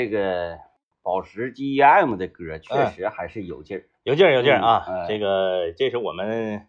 [0.00, 0.58] 这个
[1.02, 3.84] 宝石 GEM 的歌确实还是有劲儿。
[4.02, 5.06] 有劲儿有劲儿啊！
[5.06, 6.66] 这个这是我们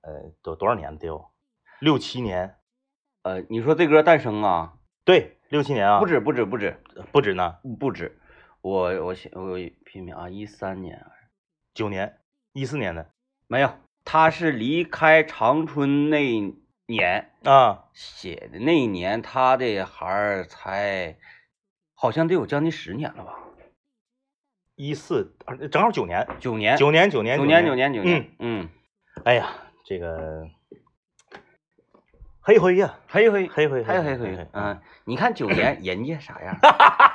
[0.00, 1.26] 呃多多少年得有
[1.80, 2.56] 六七年，
[3.24, 4.72] 呃，你说这歌诞生啊？
[5.04, 6.78] 对，六七年啊，不止不止不止
[7.12, 8.18] 不止呢，不止，
[8.62, 11.04] 我我想我拼命啊，一三年
[11.74, 12.20] 九年，
[12.54, 13.10] 一四年的
[13.48, 13.70] 没有，
[14.02, 16.54] 他是离开长春那
[16.86, 21.18] 年啊，写的，那一年他的孩儿才
[22.00, 23.38] 好像得有将近十年了吧？
[24.74, 28.68] 一四啊正好九年，九年，九年九年九年九年九年，嗯，
[29.24, 29.50] 哎呀，
[29.84, 30.48] 这个
[32.40, 36.56] 黑灰呀，黑灰黑灰还有黑黑灰，嗯，你看九年人家啥样？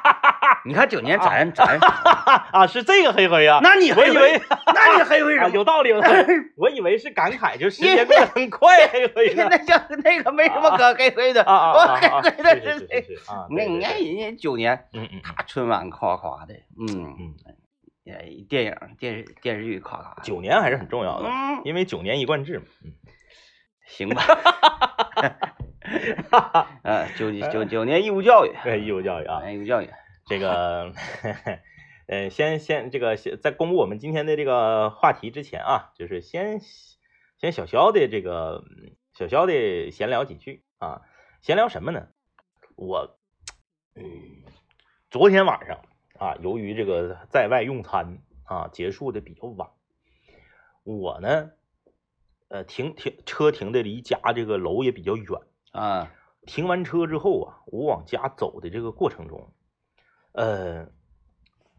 [0.65, 1.77] 你看九年咱咱，
[2.51, 4.41] 啊，是这个黑灰啊，那你我以为
[4.73, 5.55] 那你黑灰啊什么？
[5.55, 5.91] 有道理，
[6.57, 17.35] 我以为是感慨，就时间过得很快，黑灰呢那叫那个没什么可黑灰的啊啊黑灰的是是是是是啊，你看，人家九年，嗯嗯，他春晚夸夸的，嗯嗯，
[18.07, 18.13] 呃，
[18.49, 22.65] 电影、电视电视剧夸夸的，九年还是很重要的，嗯，因为九年一贯制嘛。
[22.83, 22.91] 嗯。
[23.87, 24.23] 行吧，
[26.81, 29.87] 呃， 九九九年义务教育，对，义务教育啊，义务教育，
[30.25, 30.91] 这个，
[32.07, 36.59] 呃，先先这个先在公布我们今天的这个话题之前啊，就是先
[37.37, 41.03] 先小小的这个嗯小小的闲聊几句啊，
[41.41, 42.07] 闲聊什么呢？
[42.75, 43.19] 我，
[43.93, 44.03] 嗯，
[45.11, 45.81] 昨天晚上
[46.17, 49.69] 啊，由于这个在外用餐啊结束的比较晚，
[50.83, 51.51] 我呢，
[52.47, 55.25] 呃，停停车停的离家这个楼也比较远。
[55.71, 56.11] 啊，
[56.47, 59.53] 停完车之后啊，我往家走的这个过程中，
[60.35, 60.87] 呃，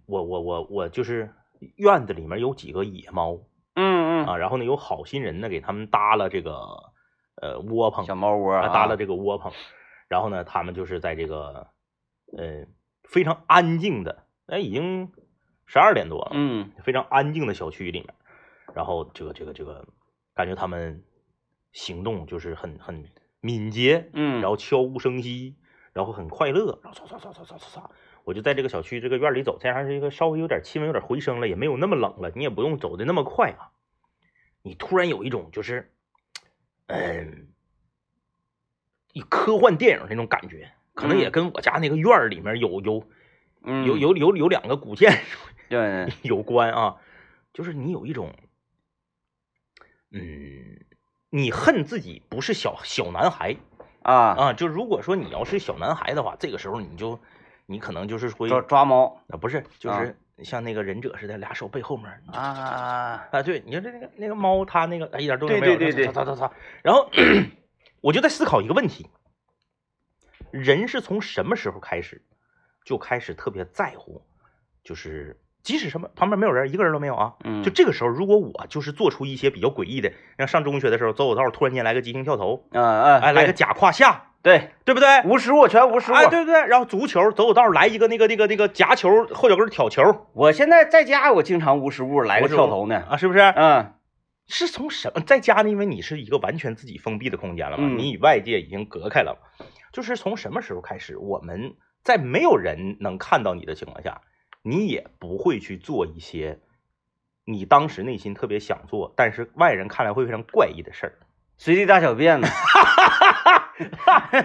[0.06, 1.30] 我我我我就是
[1.76, 3.38] 院子里面有几个野猫
[3.74, 6.92] 嗯嗯，啊，然后呢有好心人呢给他们搭了这个
[7.42, 9.52] 呃窝棚，小猫窝啊搭了这个窝棚，
[10.08, 11.68] 然后呢他们就是在这个
[12.36, 12.66] 呃
[13.04, 15.12] 非常安静的，哎已经
[15.66, 18.14] 十二点多了，嗯非常安静的小区里面，
[18.74, 19.86] 然后这个这个这个
[20.34, 21.04] 感觉他们
[21.72, 23.04] 行动就是很很
[23.40, 25.56] 敏捷，嗯，然后悄无声息，
[25.92, 27.90] 然后很快乐，然后唰唰唰唰唰唰唰，
[28.26, 33.70] 我就在这个小区这个院里走，这样是一个稍微有点气温有点回升了，也没有那么冷了，你也不用走的那么快啊，
[34.62, 35.92] 你突然有一种就是，
[36.88, 37.46] 嗯，
[39.12, 41.30] 一科幻电影那种感觉，可能也嗯。
[41.30, 43.08] 跟我家那个院里面有有
[43.62, 43.86] 嗯。
[43.86, 45.38] 有有有有两个古建筑
[45.68, 46.96] 对， 有关啊，
[47.52, 48.34] 就是你有一种，
[50.10, 50.84] 嗯，
[51.30, 53.54] 你恨自己不是小小男孩
[54.02, 57.20] 啊，啊，就如果说你要是小男孩的话，这个时候你就
[57.66, 60.04] 你可能就是会抓抓猫啊，不是，就啊。
[60.04, 66.12] 是像那个忍者似的，俩手背后面你就啊，啊，对，你看这那个那个猫，它那个哎一点动静没有，对对对。
[66.12, 67.08] 它它它它，然后
[68.02, 69.08] 我就在思考一个问题：
[70.50, 72.22] 人是从什么时候开始
[72.84, 74.20] 就开始特别在乎，
[74.84, 85.08] 就是即使什么旁边没有人，一个人都没有啊，嗯，就这个时候，如果我就是做出一些比较诡异的，像上中学的时候走走道，突然间来个急停跳投，啊啊，哎，来个假胯下，对，对不对？
[85.24, 86.14] 无实物全无实物。
[86.14, 86.66] 哎，对不对？
[86.68, 93.02] 然后足球走走道来一个那个那个那个夹球后脚跟挑球我现在在家，我经常无实物来个跳投呢。
[93.10, 93.40] 啊，是不是？
[93.40, 93.94] 嗯
[94.46, 95.68] 是从什么在家呢？
[95.68, 99.36] 因为你是一个完全自己封闭的空间了嘛，嗯你与外界已经隔开了。
[99.92, 101.74] 就是从什么时候开始，我们
[102.04, 104.20] 在没有人能看到你的情况下，
[104.62, 106.60] 你也不会去做一些
[107.44, 111.18] 你当时内心特别想做，但是外人看来会非常怪异的事儿。
[111.56, 112.48] 随地大小便呢？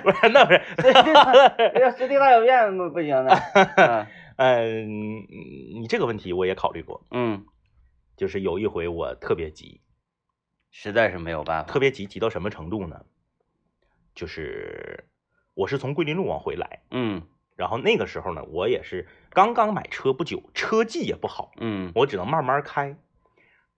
[0.03, 3.33] 不是，那不是， 随地大随地大小便不不行的。
[4.37, 5.27] 嗯嗯，
[5.81, 7.45] 你这个问题我也考虑过，嗯，
[8.17, 9.81] 就是有一回我特别急，
[10.71, 11.71] 实在是没有办法。
[11.71, 13.01] 特别急，急到什么程度呢？
[14.15, 15.05] 就是
[15.53, 16.81] 我是从桂林路往回来。
[16.91, 17.21] 嗯
[17.55, 22.97] 然后那个时候呢，我也是刚刚买车不久，车技也不好，嗯我只能慢慢开。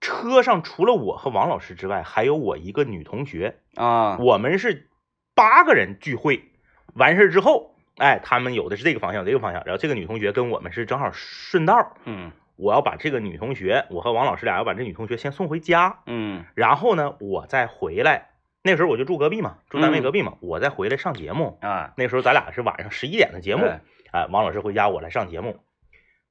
[0.03, 4.89] 车上除了我和王老师之外，还有我一个女同学，啊我们是
[5.33, 6.51] 八个人聚会。
[6.93, 11.93] 完事儿之后，哎，他们有的是这个方向，有这个方向，然后这个女同学跟我们是正好顺道儿。
[12.03, 18.29] 嗯我要把这个女同学，我和王老师俩要把这女同学先送回家，嗯然后呢，我再回来。
[18.61, 21.57] 那时候我就住隔壁嘛，住单位嗯隔壁嘛，我再回来上节目。
[21.61, 23.81] 啊那时候咱俩是晚上十一点的节目，哎
[24.11, 25.59] 哎，王老师回家，我来上节目。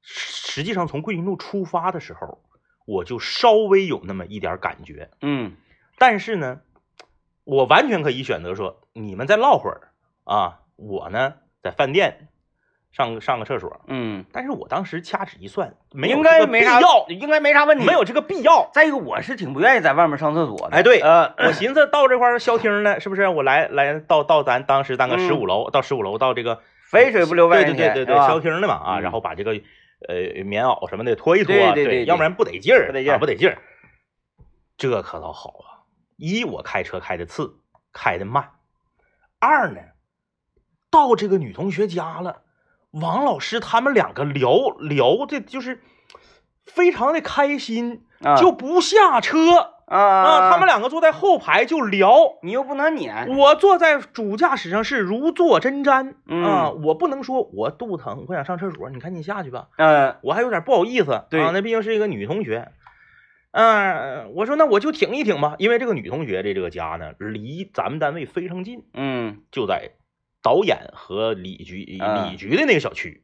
[0.02, 2.40] 实实际上从桂林路出发的时候，
[2.86, 5.52] 我就稍微有那么一点感觉，嗯
[5.98, 6.60] 但是呢，
[7.44, 9.92] 我完全可以选择说，你们再唠会儿
[10.24, 12.28] 啊，我呢在饭店
[12.92, 13.80] 上上个厕所。
[13.86, 17.86] 嗯，但是我当时掐指一算，没应该没啥要，应该没啥问题。
[17.86, 18.68] 没有这个必要。
[18.74, 20.76] 再一个，我是挺不愿意在外面上厕所的。
[20.76, 23.28] 哎对呃，我寻思到这块儿消停了，是不是？
[23.28, 29.54] 我来来到到咱当时当个嗯十五楼，到十五楼到这个肥水不流外人田，对对对对对，消停的嘛啊，嗯然后把这个
[30.08, 33.62] 呃棉袄什么的脱一脱，对对对对要不然不得劲儿，不得劲儿啊不得劲儿。
[34.76, 37.60] 这可倒好啊，一我开车开的次，
[37.92, 38.42] 开的慢；
[39.38, 39.80] 二呢，
[40.90, 42.42] 到这个女同学家了，
[42.90, 45.82] 王老师他们两个聊聊的，就是
[46.66, 49.38] 非常的开心，啊就不下车。
[49.84, 52.14] 啊啊，他们两个坐在后排就聊。
[52.42, 56.14] 你又不能撵，我坐在主驾驶上是如坐针毡。
[56.26, 56.42] 嗯。
[56.42, 60.16] 啊，我不能说我肚子疼，我想上厕所，你赶紧下去吧，嗯。
[60.22, 61.24] 我还有点不好意思。
[61.28, 61.42] 对。
[61.42, 62.68] 啊，那毕竟是一个女同学。
[63.50, 69.42] 嗯、我说那我就挺一挺吧，因为这个女同学的这个家呢，离咱们单位非常近，嗯。
[69.50, 69.90] 就在
[70.42, 73.22] 导演和李局啊李局的那个小区。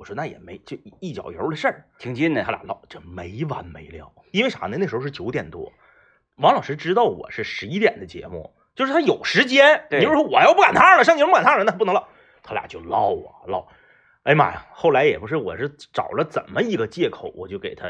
[0.00, 4.10] 我说那也没就一一脚油的事儿，挺近的他，俩唠这没完没了。
[4.30, 4.78] 因为啥呢？
[4.80, 5.70] 那时候是九点多，
[6.36, 9.84] 王老师知道我是十一点的节目，就是他有时间。
[9.90, 12.08] 对你就说我要不赶趟了，上节目赶趟了，那不能唠。
[12.42, 13.68] 他俩就唠啊唠。
[14.22, 14.66] 哎呀妈呀！
[14.72, 17.88] 后来也不是，我是找了怎么一个借口，我就给他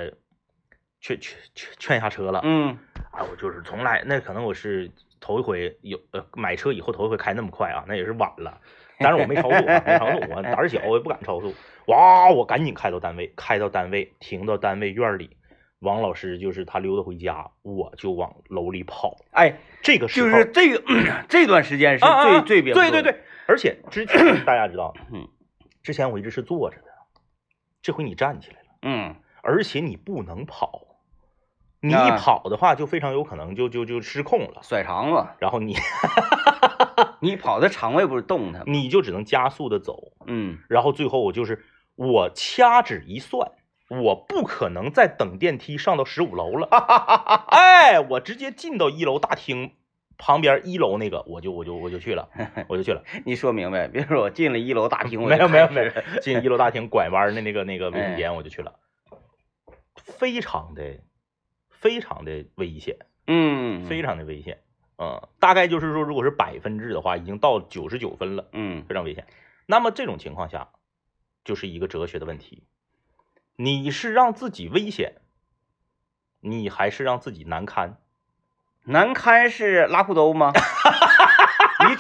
[1.01, 2.41] 劝劝劝劝下车了。
[2.43, 2.77] 嗯
[3.13, 4.91] 啊，我就是从来那可能我是
[5.21, 8.61] 头一回有呃买车以后头一回开那么快啊，那也是晚了。
[9.03, 11.55] 但是我没超速啊，没超速，我胆儿小，我也不敢超速。
[11.87, 15.37] 哇，我赶紧开到单位，开到单位，停到单位院里。
[15.81, 19.17] 王老师就是他溜达回家，我就往楼里跑。
[19.31, 20.83] 哎，这个时就候是这个
[21.27, 23.17] 这段时间是啊啊啊最最别对对对，
[23.47, 25.27] 而且之前 大家知道，嗯，
[25.83, 26.85] 之前我一直是坐着的，
[27.81, 30.83] 这回你站起来了，嗯而且你不能跑，
[31.81, 32.17] 你一啊。
[32.17, 35.77] 跑的话就非常有可能就就就失控了，甩肠子，然后你
[37.21, 38.63] 你跑的肠胃不是动它？
[38.67, 40.59] 你就只能加速的走，嗯。
[40.69, 41.65] 然后最后我就是
[41.97, 43.53] 我掐指一算，
[43.89, 46.69] 我不可能再等电梯上到十五楼了，
[47.51, 49.73] 哎，我直接进到一楼大厅
[50.17, 52.29] 旁边一楼那个，我就我就我就去了，
[52.69, 53.03] 我就去了。
[53.25, 58.75] 你说明白，别说我进了一楼大厅，我没有没有没有，进一楼大厅拐弯的那个那个卫生哎间我就去了，
[59.97, 60.83] 非常的
[61.81, 62.97] 非常的危险，
[63.27, 64.63] 嗯，非常的危险。
[64.99, 69.27] 嗯，大概就是说，如果是百分制的话，已经到九十九分了，嗯非常危险。
[69.67, 70.69] 那么这种情况下，
[71.43, 72.65] 就是一个哲学的问题：
[73.57, 75.15] 你是让自己危险，
[76.41, 77.97] 你还是让自己难堪？
[78.85, 80.53] 难堪是拉裤兜吗？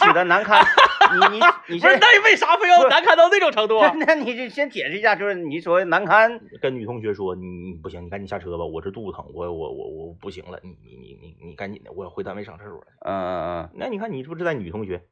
[0.00, 0.64] 你指的难堪，
[1.12, 3.92] 你你你不是，先，那为啥非要难堪到那种程度啊？
[4.06, 12.86] 那你就先解释一下，就是你所谓难堪，跟女同学说，你你不行，你赶紧下车吧，我这肚子疼，我我我我不行了，你你你你你赶紧的，我要回单位上厕所去。
[13.00, 15.02] 嗯嗯嗯，那你看，你是不是在女同学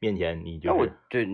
[0.00, 1.26] 面前，你就那我这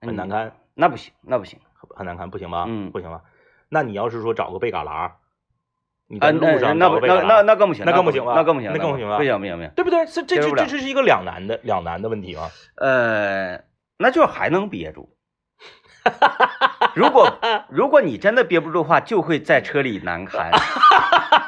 [0.00, 2.64] 很难，堪，那不行，那不行，很很难堪，不行吧？
[2.66, 3.22] 嗯不行吧？
[3.68, 5.12] 那你要是说找个背旮旯，
[6.08, 10.06] 你啊，在路上那那不那那那更不行，那更不行吧那更不行，那更不行吧不行不行不行，对不对？
[10.06, 12.48] 是这这这这是一个两难的两难的问题吗？
[12.76, 13.60] 呃，
[13.98, 15.10] 那就还能憋住。
[16.94, 17.36] 如果
[17.68, 20.52] 如果你真的憋不住的话，就会在车里难堪，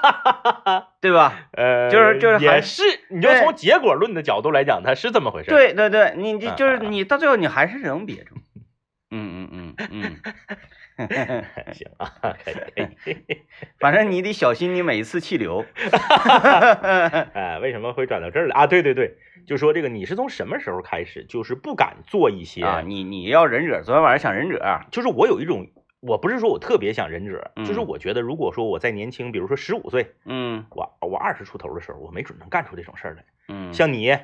[1.00, 1.32] 对吧？
[1.52, 8.34] 呃，就是就是还也是，你就从结果论的角度来讲，它是这么回事。，对对对，你这就是你到最后你还是能憋住。
[9.10, 10.16] 嗯嗯嗯嗯，
[11.72, 12.54] 行啊，可以
[13.04, 13.42] 可以。
[13.78, 15.64] 反正你得小心你每一次气流。
[17.34, 18.66] 哎，为什么会转到这儿来啊？
[18.66, 19.16] 对对对，
[19.46, 25.68] 就说这个，你是从什么时候开始，就是不敢做一些啊，你你要忍者，昨天晚上想忍者，就是我有一种，
[26.00, 33.24] 我不是说我特别想忍者，嗯就是我觉得如果说我在年轻，比如说十五岁，嗯我我二十出头的时候，我没准能干出这种事儿来。
[33.48, 34.16] 嗯，像你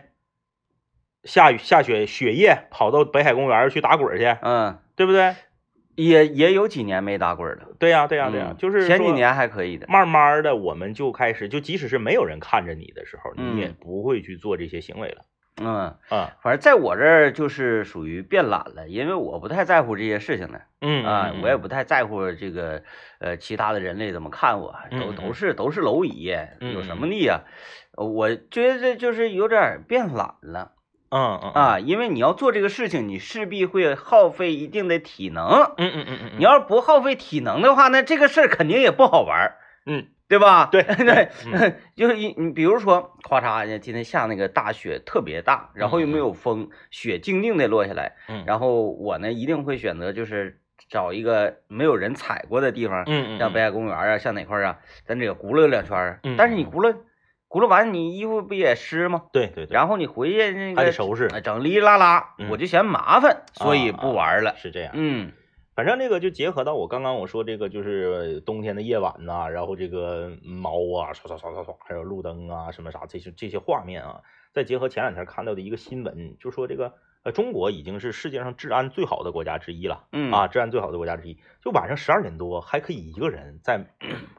[1.22, 5.34] 下雨下雪雪夜跑到北海公园去打滚去，嗯，对不对？
[5.96, 7.68] 也也有几年没打滚了。
[7.78, 9.86] 对呀、对呀、对呀、嗯就是前几年还可以的。
[9.88, 15.22] 慢慢的，我们就开始，就即使是没有人看着你的时候，嗯你也不会去做这些行为了。
[15.62, 22.82] 嗯，啊，反正在我这儿就是属于变懒了，因为我不太在乎这些事情了嗯啊，嗯我也不太在乎这个
[23.20, 27.42] 呃其他的人类怎么看我，都都是都是蝼蚁，嗯有什么力啊？
[27.96, 30.72] 呃我觉得就是有点变懒了
[31.14, 35.46] 嗯嗯啊，因为你要做这个事情，你势必会耗费一定的体能。
[35.76, 39.56] 嗯嗯嗯嗯，你要是不耗费体能的话，那这个事儿肯定也不好玩儿，
[39.86, 40.08] 嗯。
[40.26, 40.66] 对吧？
[40.72, 41.76] 对 对，嗯。
[41.94, 48.42] 就是你你比如说，咔嚓，今天下那个大雪特别大，然后又没有风，雪静静的落下来，嗯。
[48.46, 56.96] 然后我呢一定会选择就是找一个没有人踩过的地方，嗯嗯，像北海公园啊，像哪块儿啊，咱这个轱辘两圈儿嗯但是你轱辘
[57.54, 59.26] 轱辘完，你衣服不也湿吗？
[59.32, 64.56] 对对对，然后你回去那个还得收拾呃整哩哩啦啦，嗯我就嫌麻烦，所以啊不玩了。
[64.56, 64.90] 是这样。
[64.94, 65.30] 嗯
[65.76, 74.20] 反正这个就结合到我刚刚我说这个，就是冬天的夜晚呐、然后这个猫啊，唰唰唰唰唰，还有路灯啊，什么啥这些这些画面啊，
[74.52, 80.04] 再结合前两天看到的一个新闻，就说这个呃，中国已经是世界上治安最好的国家之一了。
[80.12, 83.84] 嗯啊，治安最好的国家之一，就晚上十二点多还可以一个人在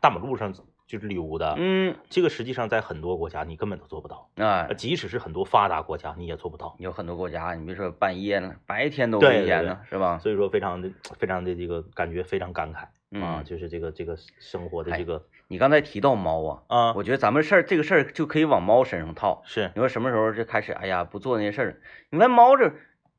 [0.01, 0.53] 大马路上
[0.87, 10.19] 就是溜达，嗯这个实际上在很多国家你根本都做不到，啊呃，即使是很多发达国家你也做不到，有很多国家，你别说半夜了，白天都危险呢，是吧？
[10.19, 19.41] 所以说非常的非常的这个感觉非常感慨啊，嗯，就是这个这个生活的哎这个你刚才提到猫啊，啊，我觉得咱们事儿这个事儿就可以往猫身上套。
[19.45, 21.81] 是你说什么时候就开始，哎呀，不做那些事儿？
[22.09, 22.71] 你看猫这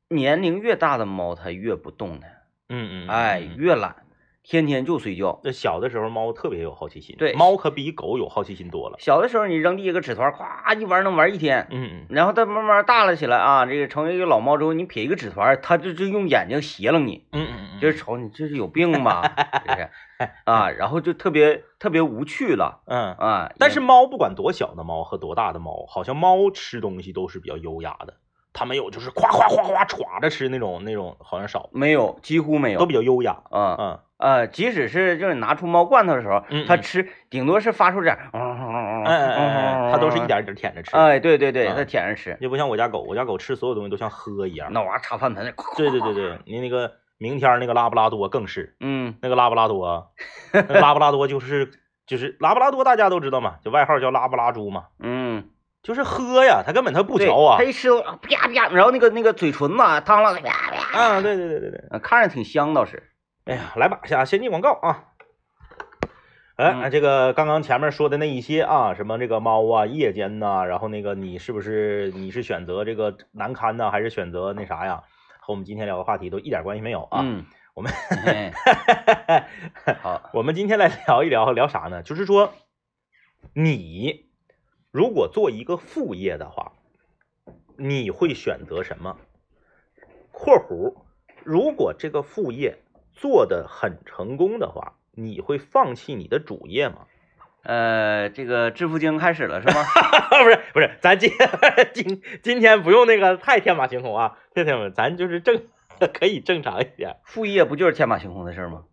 [0.09, 2.31] 年龄越大的猫，它越不动弹，
[2.69, 3.95] 嗯嗯，哎，越懒，
[4.49, 5.41] 天天就睡觉。
[5.43, 19.21] 那小的时候猫特别有好奇心，对猫可比狗有好奇心多了，小的时候你扔地下个纸团，咵一玩能玩一天，嗯嗯然后它慢慢大了起来啊，这个成为一个老猫之后，你撇一个纸团，它就就用眼睛斜楞你，嗯嗯嗯，就是瞅你这是有病吧，
[19.67, 19.89] 这是
[20.45, 23.13] 啊，然后就特别特别无趣了嗯。
[23.15, 23.51] 啊。
[23.59, 28.13] 但是猫不管多小的猫和多大的猫，好像猫吃东西都是比较优雅的，
[28.57, 33.37] 它没有就是夸夸夸夸歘着吃那种那种好像少，没有，几乎没有，都比较优雅。
[33.51, 39.45] 嗯嗯呃，即使是就是拿出猫罐头的时候，嗯嗯它吃顶多是发出点嗯，嗯哎哎哎
[39.85, 40.25] 哎，它都是一。
[40.25, 44.73] 点一点舔着吃，哎，对对对，啊它舔着吃，就不像我家狗，我家狗吃所有东西都像喝一样。
[44.73, 50.11] 那玩意儿插饭盆，对对对对，你那个明天那个拉布拉多更是，嗯那个拉布拉多，
[50.51, 51.69] 那个拉布拉多就是
[52.07, 55.47] 就是拉布拉多，大家都知道嘛，就外号叫拉布拉猪嘛，嗯，
[55.87, 57.63] 就是喝呀，他根本他不嚼啊他。
[57.63, 61.81] 一吃啪啪，然后那个那个嘴唇子汤了，啪啪，啊，对对对对对。
[61.91, 63.09] 呃看着挺香倒是。
[63.45, 65.05] 哎呀，来吧，下先进广告啊。
[66.57, 75.03] 哎，嗯这个刚刚前面说的那一些啊，什么这个猫啊，夜间呐、然后那个你是不是你是选择这个难堪呢，还是选择那啥呀？
[75.39, 77.21] 和我们今天聊的话题都一点关系没有啊。
[77.23, 77.89] 嗯，我们
[78.25, 78.51] 嘿
[80.03, 82.03] 好，我们今天来聊一聊聊啥呢？
[82.03, 82.51] 就是说，
[83.53, 84.26] 你
[84.97, 86.71] 如果做一个副业的话，
[87.77, 89.15] 你会选择什么
[90.33, 90.95] ？（括弧）
[91.45, 92.79] 如果这个副业
[93.13, 97.05] 做的很成功的话，你会放弃你的主业吗？
[97.61, 99.83] 呃，这个致富经开始了是吗？
[100.43, 101.31] 不是不是，咱今
[101.93, 105.61] 今今天不用那个太天马行空啊，这天们咱就是正
[106.11, 107.17] 可以正常一点。
[107.23, 108.85] 副业不就是天马行空的事儿吗？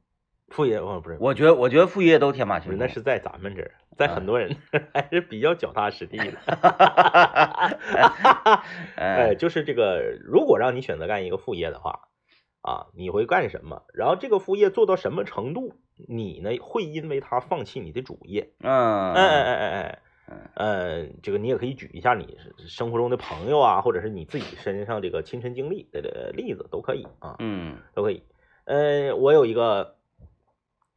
[0.50, 2.78] 副业哦不是，我觉得，我觉得副业都天马，行空。
[2.78, 4.56] 那是在咱们这儿，在很多人
[4.92, 6.32] 还是比较脚踏实地的。
[8.96, 12.08] 哎，哎，就是这个，如果让你选择干一个副业的话，
[12.60, 13.82] 啊，你会干什么？
[13.94, 15.74] 然后这个副业做到什么程度，
[16.08, 18.50] 你呢会因为他放弃你的主业？
[18.60, 28.22] 嗯，哎哎哎哎哎嗯，呃，这个你也可以举一下你生活中的朋友啊，或者是你自己身上这个亲身经历的的例子都可以啊，嗯都可以。
[28.64, 29.96] 呃，我有一个，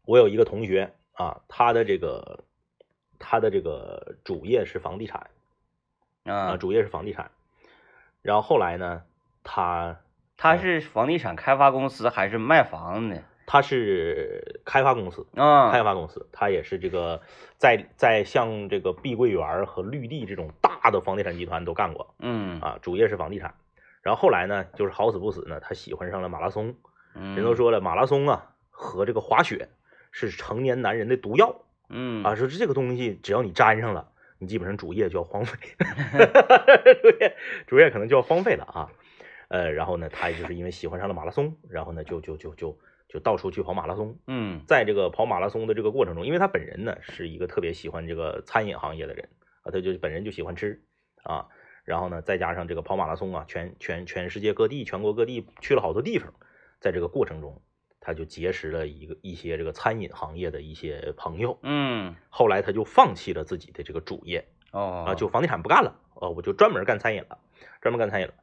[0.05, 2.45] 我有一个同学啊，他的这个
[3.19, 5.29] 他的这个主业是房地产。
[6.23, 7.31] 啊，啊，主业是房地产，
[8.21, 9.03] 然后后来呢，
[9.45, 10.01] 他
[10.35, 13.23] 他是房地产开发公司还是卖房的？
[13.45, 17.21] 他是开发公司，啊，开发公司，他也是这个
[17.57, 22.59] 在在像这个碧桂园和绿地这种大的房地产集团都干过嗯。
[22.59, 23.55] 啊，主业是房地产，
[24.01, 26.75] 然后后来呢，就是好死不死呢，他喜欢上了马拉松，
[27.15, 29.69] 嗯，人都说了，马拉松啊和这个滑雪
[30.11, 35.57] 是成年男人的毒药嗯啊，说这个东西只要你沾上了，你基本上主业就要荒废，
[37.01, 37.35] 主业
[37.67, 38.91] 主业可能就要荒废了啊。
[39.49, 42.77] 呃，然后呢，他也就是因为喜欢上了马拉松，然后呢，就就就就
[43.07, 44.19] 就到处去跑马拉松。
[44.27, 49.29] 嗯在这个跑马拉松的这个过程中，因为他本人呢是一个特别喜欢这个餐饮行业的人
[49.63, 50.83] 啊，他就本人就喜欢吃
[51.23, 51.47] 啊，
[51.85, 56.33] 然后呢，再加上这个跑马拉松啊，全全全世界各地、全国各地去了好多地方，
[56.81, 57.61] 在这个过程中，
[58.07, 61.59] 他就结识了一个一些这个餐饮行业的一些朋友。
[61.61, 67.37] 嗯后来他就放弃了自己的这个主业哦啊，就房地产不干了，哦，我就专门干餐饮了，
[67.81, 68.33] 专门干餐饮了。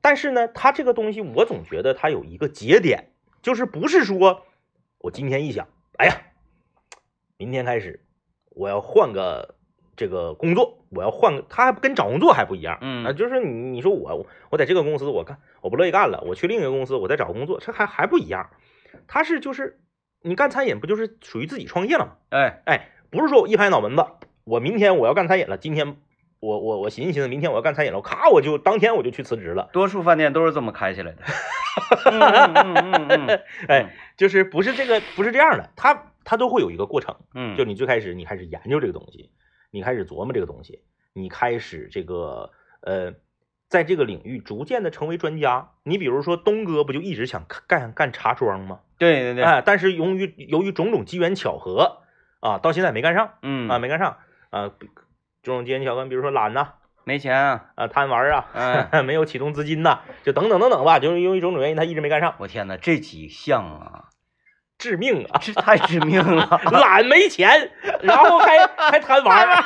[0.00, 3.10] 但是呢，他这个东西我总觉得他有一个节点，
[3.42, 4.46] 就是不是说
[4.96, 5.68] 我今天一想，
[5.98, 6.16] 哎呀，
[7.36, 8.06] 明天开始
[8.48, 9.54] 我要换个
[9.96, 18.48] 这个工作，我要换个，他跟找工作还不一样，嗯啊，就是你你说我我在这个公司我干我不乐意干了，我去另一个公司我再找工作，这还还不一样，
[19.06, 19.80] 他是就是
[20.22, 22.12] 你干餐饮不就是属于自己创业了吗？
[22.30, 24.04] 哎哎，不是说我一拍脑门子，
[24.44, 25.96] 我明天我要干餐饮了，今天
[26.40, 29.70] 我我我寻思寻思，明天我要干餐饮了，咔我就当天我就去辞职了。
[29.72, 31.22] 多数饭店都是这么开起来的。
[32.10, 37.16] 嗯嗯嗯嗯嗯哎，就是不是这个不是这样的，他他都会有一个过程。
[37.34, 39.30] 嗯，就你最开始你开始研究这个东西，
[39.70, 40.82] 你开始琢磨这个东西，
[41.12, 43.14] 你开始这个呃，
[43.68, 45.70] 在这个领域逐渐的成为专家。
[45.82, 48.80] 你比如说东哥不就一直想干干茶庄吗？
[48.98, 52.02] 对对对，哎，但是由于由于种种机缘巧合
[52.40, 53.34] 啊，到现在没干上。
[53.42, 54.18] 嗯啊，没干上
[54.50, 54.68] 啊，
[55.42, 56.68] 种种机缘巧合，比如说懒呐
[57.04, 58.46] 没钱啊，啊，贪玩啊，
[58.92, 64.04] 嗯， 没有启动资金呐，就等等等等吧，就是因为种种原因，他一直没干上，我天哪，这几项啊，
[64.78, 65.40] 致命啊！
[65.42, 66.60] 这太致命了。
[66.70, 67.70] 懒没钱，
[68.02, 69.62] 然后还还贪玩儿，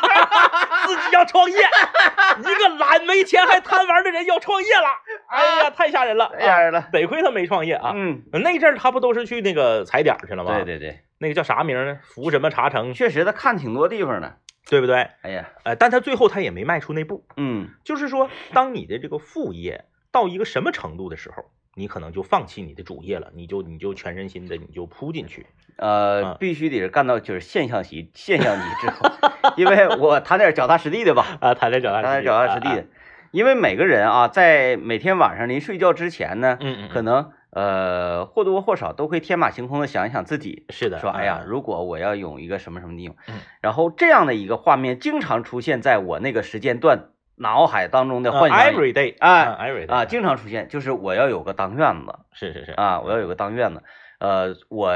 [0.88, 4.88] 自己要创业，一个懒没钱还贪玩的人要创业了，
[5.28, 6.32] 哎呀，太吓人了！
[6.38, 7.92] 太吓人了啊得亏他没创业啊。
[7.94, 10.54] 嗯，那阵儿他不都是去那个踩点儿去了吗？
[10.56, 11.98] 对，对对，那个叫啥名儿呢？
[12.02, 14.38] 福什么茶城，确实他看挺多地方的。
[14.70, 14.96] 对不对？
[15.22, 17.24] 哎呀，呃，但他最后他也没迈出那步。
[17.38, 21.44] 嗯就是说，当你的这个副业到一个什么程度的时候，
[21.78, 25.46] 你可能就放弃你的主业了，你就你就全身心的你就扑进去。
[25.76, 29.08] 呃啊，必须得是干到就是现象级现象级之后，
[29.56, 32.86] 因为我谈点脚踏实地的吧，啊，谈点脚踏谈点实地，啊脚踏实地的，
[33.30, 41.46] 因为每个人啊，在每天晚上临睡觉之前呢，嗯嗯，可能呃或多或少都会天马行空的想一想自己，是的，说哎呀，嗯。
[41.48, 53.82] 如果我要有一个什么什么地方嗯，然后这样的一个画面经常出现在我那个时间段脑海当中的呃幻想里 every day 哎嗯，every day 啊，经常出现，就是我要有个当院子是是是啊，我要有个当院子，
[54.18, 54.92] 呃，我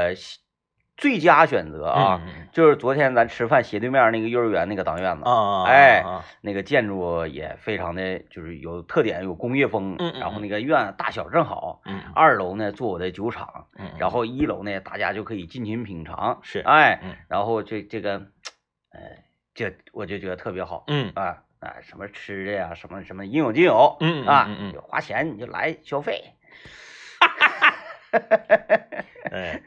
[0.95, 2.21] 最佳选择啊，
[2.51, 17.15] 就是昨天咱吃饭斜对面那个幼儿园那个当院子嗯，啊，哎啊那个建筑也非常的就是有特点，有工业风，嗯嗯然后那个院大小正好，嗯二楼呢做我的酒厂，嗯，然后一楼呢大家就可以尽情品尝，是哎，嗯。
[17.27, 18.19] 然后这这个，
[18.91, 18.99] 呃，
[19.55, 26.33] 这我就觉得特别好嗯啊啊，什么吃的呀，什么什么应有尽有，嗯嗯啊嗯嗯，花钱你就来消费，
[27.19, 27.75] 哈哈哈
[29.31, 29.61] 哎，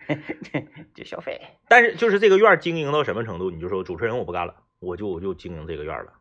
[0.94, 6.12] 就消费，但是就是这个院经营到什么程度，你就说主持人我不干了，我就我就经营这个院了。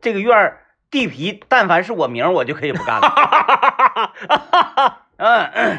[0.00, 0.58] 这个院
[0.90, 4.14] 地皮，但凡是我名，我就可以不干了，
[5.16, 5.78] 嗯嗯，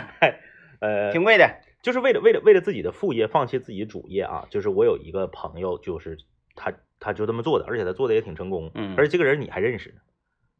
[0.80, 6.18] 呃，挺贵的，就是为了为了为了自己的副业放弃自己主业啊，就是我有一个朋友，就是
[6.56, 10.02] 他他就这么做的，而且他做的也挺成功，嗯而且这个人你还认识呢，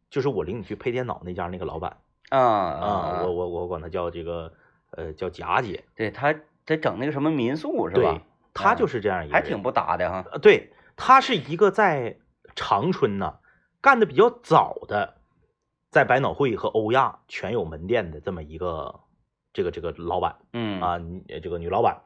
[0.10, 1.98] 就是我领你去配电脑那家那个老板
[2.30, 4.54] 啊啊，啊，我我我管他叫这个
[4.92, 8.22] 呃叫贾姐，对他在整那个什么民宿是对吧？，
[8.54, 12.18] 他就是这样一个人，还挺不搭的哈，呃对他是一个在
[12.56, 13.40] 长春呢
[13.82, 15.18] 干的比较早的，
[15.90, 19.00] 在百脑汇和欧亚全有门店的这么一个
[19.54, 20.38] 这个这个老板。
[20.54, 22.02] 嗯啊，女这个女老板，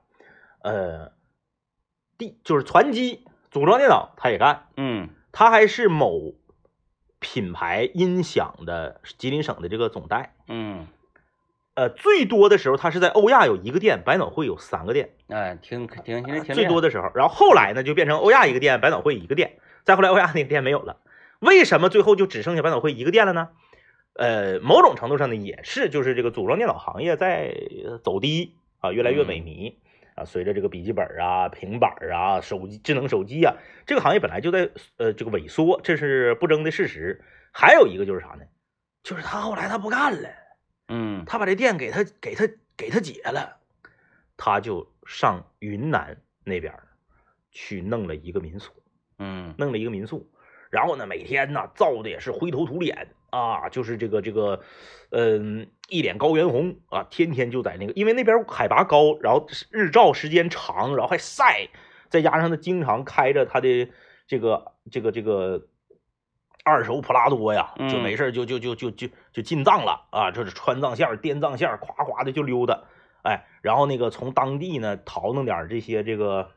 [0.61, 1.11] 呃，
[2.17, 6.33] 第就是传机组装电脑，他也干，嗯他还是某
[7.19, 10.33] 品牌音响的吉林省的这个总代。
[10.47, 10.87] 嗯，
[11.75, 17.11] 呃，最多的时候，他是在欧亚有一个店，百脑汇有三个店，哎，挺挺挺挺最多的，的时候。
[17.13, 20.97] 然后后来呢，就变成欧亚一个店，百脑汇一个店，再后来欧亚那个店没有了。
[21.39, 23.49] 为什么最后就只剩下百脑汇一个店了呢？
[24.13, 27.55] 呃，某种程度上呢，也是就是这个组装电脑行业在
[28.03, 29.75] 走低啊，越来越萎靡
[30.21, 30.25] 啊。
[30.25, 33.55] 随着这个笔记本啊、平板啊、手机、智能手机啊，
[33.85, 37.23] 这个行业本来就在呃这个萎缩，这是不争的事实。
[37.51, 38.45] 还有一个就是啥呢？
[39.03, 40.29] 就是他后来他不干了，
[40.87, 43.57] 嗯他把这店给他给他给他姐了，
[44.37, 46.73] 他就上云南那边
[47.51, 48.71] 去弄了一个民宿。
[49.23, 50.31] 嗯弄了一个民宿，
[50.71, 54.61] 然后呢，每天呢造的也是灰头土脸啊，就是这个这个，
[55.09, 61.69] 嗯，一脸高原红啊，天天就在那个，因为那边海拔高，然后日照时间长，然后还晒，
[62.09, 63.89] 再加上他经常开着他的
[64.27, 65.67] 这个这个这个
[66.63, 68.03] 二手普拉多呀，就嗯。
[68.03, 72.83] 没事儿就就就就就就进藏了啊，就是川藏线滇、藏线儿，夸夸的就溜达，
[73.23, 76.51] 哎，然后那个从当地呢淘弄点这些这个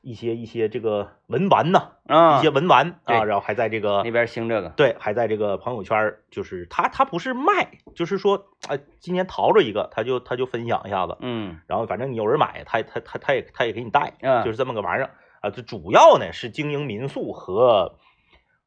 [0.00, 1.92] 一些一些这个文玩呐。
[2.06, 15.50] 啊，一些文玩啊，然后还在这个那边兴这个，对，还在这个朋友圈，就是他他不是卖，就是说啊，今年淘着一个，他就他就分享一下子，嗯然后反正你有人买，他他他他也他也给你带，啊就是这么个玩意儿啊。
[15.50, 17.98] 这主要呢是经营民宿和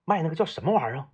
[0.05, 1.05] 卖那个叫什么玩意儿，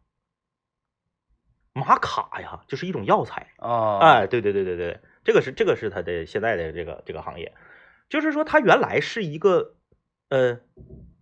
[1.74, 3.48] 玛卡呀，就是一种药材。
[3.58, 7.54] 啊，哎，对对对对对，这个是这个是他的现在的这个这个行业，
[8.10, 9.76] 就是说他原来是一个
[10.32, 10.60] 呃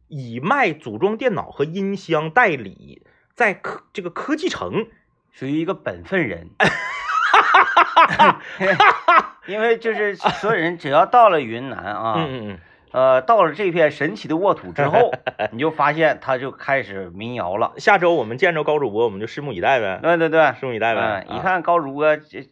[0.07, 3.01] 以卖组装电脑和音箱代理，
[3.33, 4.85] 在科这个科技城，
[5.31, 6.49] 属于一个本分人，
[9.47, 12.59] 因为就是所有人只要到了云南啊，嗯嗯
[12.91, 15.11] 呃，到了这片神奇的沃土之后，
[15.51, 17.71] 你就发现他就开始民谣了。
[17.75, 21.25] 嗯，下周我们见着高主播，我们就拭目以待呗，对对对，拭目以待呗。
[21.27, 22.47] 嗯，一啊，看高主播这。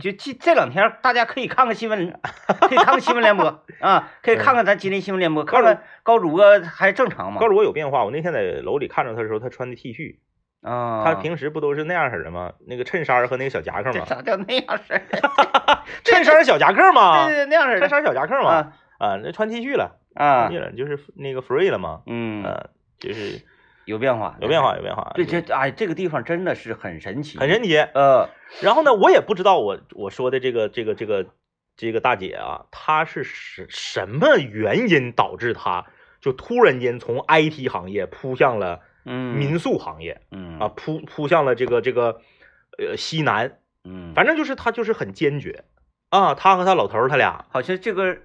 [0.00, 2.18] 就这这两天，大家可以看看新闻，
[2.60, 7.48] 可以看看新闻联播啊，可以看看咱吉林新闻联播，看看高主播还正常吗高？
[7.48, 8.04] 主播有变化。
[8.04, 10.16] 我那天在楼里看着他的时候，他穿的 T 恤，
[10.62, 12.52] 啊，他平时不都是那样式的吗？
[12.66, 14.06] 那个衬衫和那个小夹克这吗？
[14.08, 15.20] 咋叫那样式的？
[16.04, 17.26] 衬衫小夹克吗？
[17.26, 18.50] 对对，那样式的衬衫小夹克吗。
[18.50, 22.02] 啊啊，那穿 T 恤了，啊穿，了就是那个 free 了嘛。
[22.06, 23.40] 嗯，呃，就是
[23.90, 25.12] 有变化，有变化，有变化。
[25.14, 27.76] 对，这哎，这个地方真的是很神奇，很神奇。
[27.76, 28.28] 呃，
[28.62, 31.26] 然后呢，我也不知道我我说的这个这个这个
[31.76, 35.84] 这个大姐啊，她是什什么原因导致她
[36.20, 39.36] 就突然间从 IT 行业扑向了嗯。
[39.36, 40.58] 民宿行业嗯。
[40.58, 42.20] 啊，扑扑向了这个这个
[42.78, 45.64] 呃西南，嗯，反正就是她就是很坚决。
[46.10, 48.18] 啊，她和她老头儿他俩好像这个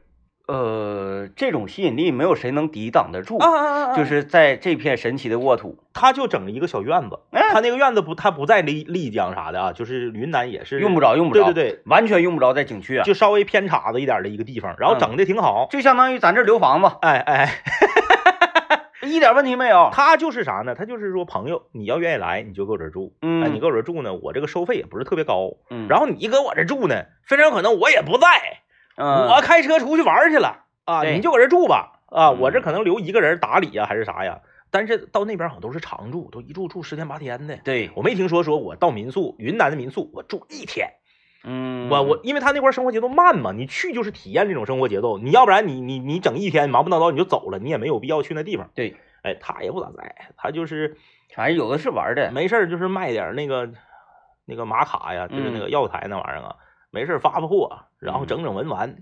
[0.47, 15.67] 呃这种吸引力没有谁能抵挡得住，啊啊啊，就是在这片神奇的沃土，他就整了一个小院子，哎他那个院子不，他不在丽丽江啥的啊，就是云南也是用不着用不着，对对对，完全用不着在景区啊，就稍微偏岔子一点的一个地方，然后嗯整的挺好。
[15.71, 17.51] 就相当于咱这儿留房子，哎哎，
[19.01, 19.89] 一点问题没有。
[19.93, 20.75] 他就是啥呢？
[20.75, 23.15] 他就是说朋友，你要愿意来，你就搁我这儿住。
[23.21, 25.51] 嗯哎，你搁我这儿住呢，我这个收费也不是特别高。
[25.69, 28.27] 嗯，然后你搁我这住呢，非常有可能我也不在，
[28.95, 31.99] 嗯我开车出去玩去了啊，你就搁这儿住吧。
[32.08, 34.41] 啊，嗯我这可能留一个人打理呀，还是啥呀？
[34.71, 37.58] 但是到那边好像都是常住，都一住住十天八天的。
[37.63, 40.89] 对，我没听说说我到民宿，云南的民宿我住一天。
[41.43, 48.69] 嗯，我我因为他那块儿生活节奏慢嘛，你去就是体验这种生活节奏，你要不然你你你整一天忙不叨叨你就走了，你也没有必要去那地方。
[48.73, 50.97] 对，哎，他也不咋在，他就是
[51.36, 53.69] 反正有的是玩的，没事儿就是卖点那个
[54.45, 56.55] 那个玛卡呀，就是那个嗯药材那玩意儿啊，
[56.89, 58.95] 没事儿发发货，然后嗯整整文玩，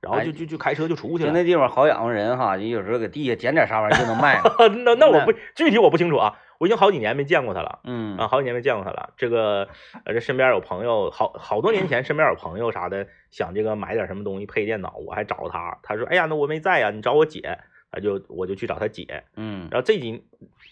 [0.00, 1.30] 然后哎就就就开车就出去了。
[1.30, 4.40] 就那地方好养活人哈，你有时候搁地下捡点啥玩意儿就能卖。
[4.84, 7.80] 那那我不具体我不清楚啊，我已经好几年没见过他了。
[7.84, 9.10] 嗯啊，好几年没见过他了。
[9.16, 9.68] 这个，
[10.04, 17.58] 呃，这身边有朋友，好好多年前身边有朋友啥的，想这个买点什么东西配电脑，我还找他，他说，哎呀，那我没在呀，你找我姐，
[17.90, 19.24] 他就我就去找他姐。
[19.36, 20.24] 嗯，然后这几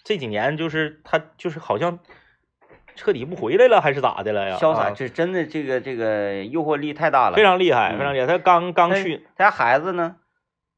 [0.05, 1.99] 这几年就是他就是好像
[2.97, 4.57] 彻底不回来了，还是咋的了呀？
[4.57, 7.37] 潇洒，啊这真的这个这个诱惑力太大了。
[7.37, 8.27] 非常厉害，嗯非常厉害。
[8.27, 10.17] 他刚刚去，他家孩子呢？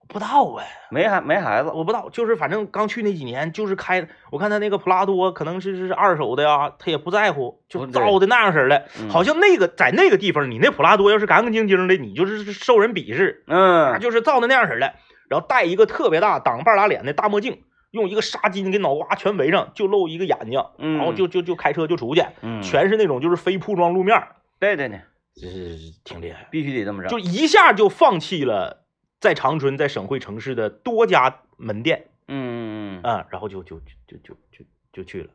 [0.09, 1.69] 不知道啊，没孩没孩子。
[1.69, 8.87] 我不知道，就是反正刚去那几年，就是开，我看他那个普拉多可能是是二手的呀，他也不在乎，就造的那样式儿的。
[8.99, 14.95] 嗯好像那个在那个地方，你那普拉多要是干干净净的，你就是受人鄙视，嗯，就是造的那样式儿的。
[15.29, 17.59] 然后戴一个特别大挡半拉脸的大墨镜，
[17.91, 25.01] 用一个纱巾给脑瓜全围上，就露一个眼睛，嗯然后就就就开车就出去，嗯，全是那种就是非铺装路面儿，对对对，
[25.35, 27.09] 这是挺厉害，必须得这么着。
[27.09, 28.85] 就一下就放弃了
[29.21, 35.31] 在长春在省会城市的多家门店，嗯嗯嗯啊，然后就就就就就就去了，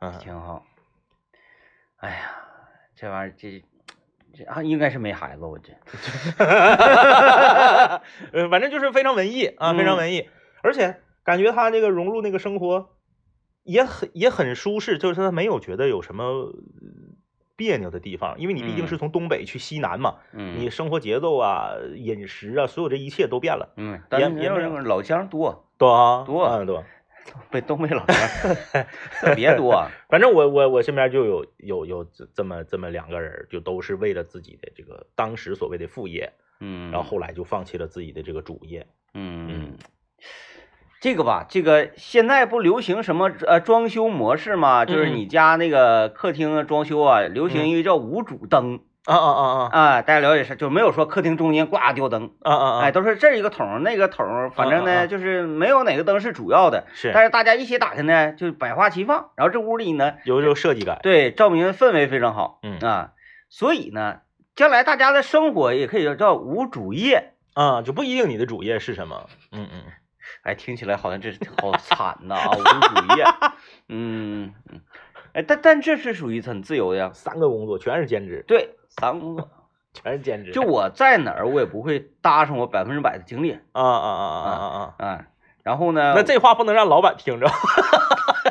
[0.00, 0.64] 嗯嗯，，挺好。
[1.96, 2.32] 哎呀，
[2.94, 3.62] 这玩意儿这
[4.36, 5.72] 这啊，应该是没孩子，我这。
[8.32, 10.28] 呃，反正就是非常文艺啊，非常嗯文艺，
[10.62, 12.90] 而且感觉他这个融入那个生活
[13.62, 16.54] 也很也很舒适，就是他没有觉得有什么呃
[17.56, 26.84] 别扭的地方，因为你毕竟嗯是从东北去西南嘛，嗯，你生活节奏啊、饮食啊，所有这一切都变了，嗯，但也是也没有老乡多，多啊多嗯多。
[27.50, 28.54] 被东北老乡
[29.18, 29.82] 特别多。
[30.10, 38.86] 反正我我我身边就有有有这这么这么两个人，就都是为了自己的这个当时所谓的副业，嗯，然后后来就放弃了自己的这个主业。
[39.14, 39.78] 嗯嗯，
[41.04, 44.86] 这个吧，这个现在不流行什么呃装修模式吗？
[44.86, 52.80] 就是嗯你家那个客厅装修啊，流行一个叫无主灯啊啊啊啊啊，大家了解是就没有说客厅中间挂吊灯，啊啊啊！
[52.80, 61.00] 哎，都是这一个桶那个桶，反正呢就是没有哪个灯是主要的，是但是大家一起打开呢，就百花齐放，然后这屋里呢，有这个设计感。
[61.02, 63.10] 对，照明氛围非常好，嗯啊，
[63.50, 64.20] 所以呢，
[64.56, 67.32] 将来大家的生活也可以叫无主业。
[67.52, 69.26] 啊，就不一定你的主业是什么。
[69.52, 69.82] 嗯嗯，
[70.44, 73.24] 哎，听起来好像这好惨呐啊，无主业。
[73.88, 74.80] 嗯嗯，
[75.34, 77.10] 哎，但但这是属于很自由的呀。
[77.12, 79.48] 三个工作全是兼职，对，三个工作，
[79.92, 80.52] 全是兼职。
[80.52, 85.06] 就我在哪儿，我也不会搭上我百分之百的精力啊啊啊啊啊啊啊！
[85.08, 85.24] 啊。
[85.62, 87.46] 然后呢，那这话不能让老板听着。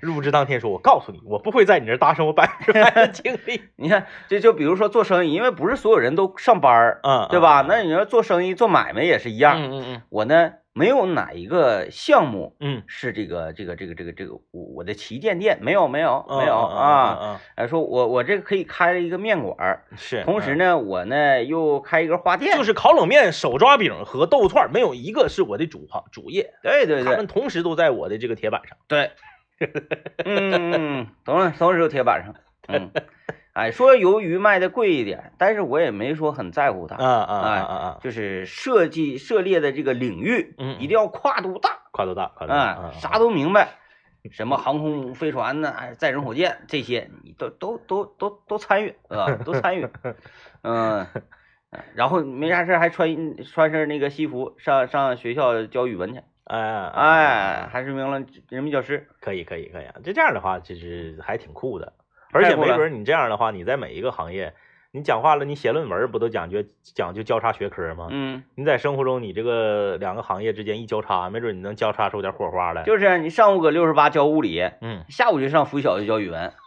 [0.00, 3.62] 入职当天说：“我告诉你，我不会在你这儿搭上我百分之百的精力。
[3.76, 7.64] 你看，这就比如说做生意，因为不是所有人都上班儿，嗯，对吧？
[7.68, 9.62] 那你要做生意、做买卖也是一样。
[9.62, 17.40] 嗯嗯嗯我呢，没有哪一个项目嗯是这个这个这个这个这个我我的旗舰店，没有没有嗯，没有嗯啊。
[17.68, 20.22] 说我我这个可以开一个面馆儿，嗯，是。
[20.22, 28.78] 同时呢，我呢又开一个花店，就是烤冷面、手抓饼和豆腐串，没有一个是我的主行主业，对对对他们同时都在我的这个铁板上。
[28.86, 29.10] 对，
[30.24, 32.34] 嗯嗯嗯，同时同时有铁板上，
[32.68, 32.90] 嗯，
[33.52, 37.98] 哎，说鱿鱼卖的贵一点，但是我也没说很在乎它，啊啊啊啊！
[38.02, 43.70] 就是设计涉猎的这个领域，嗯一定要跨度大，跨度大，跨度大啊，啥都明白，
[44.30, 49.88] 什么航空飞船呢，哎，载人火箭这些，你都都都都都参与，啊，都参与，
[50.62, 51.06] 嗯。
[51.94, 59.06] 然后没啥事还穿穿身那个西服上上学校教语文去，哎哎，还是名了人民教师。
[59.20, 61.92] 可以可以可以啊，这这样的话其实还挺酷的，
[62.32, 64.54] 而且没准你这样的话，你在每一个行业，
[64.90, 68.08] 你讲话了，你写论文不都讲究讲究交叉学科吗？
[68.10, 72.82] 嗯，你在生活中你这个两个行业之间一交叉，没准你能交叉出点火花来。
[72.84, 76.52] 就是你上午搁六十八教物理，嗯，下午就上附小就教语文。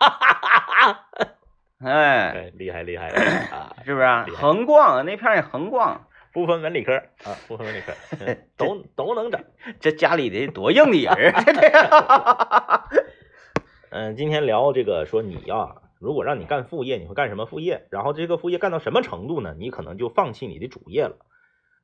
[1.83, 3.07] 哎，哎，厉害厉害
[3.51, 3.73] 啊！
[3.83, 4.27] 是不是啊？
[4.35, 7.93] 横逛那片也横逛，不分文理科啊，不分文理科，
[8.57, 9.43] 都都能整。
[9.79, 12.89] 这家里得多硬的人儿。
[13.91, 17.87] 嗯，今天聊这个，说你呀，如果让你干副业，你会干什么副业？
[17.89, 19.53] 然后这个副业干到什么程度呢？
[19.57, 21.17] 你可能就放弃你的主业了。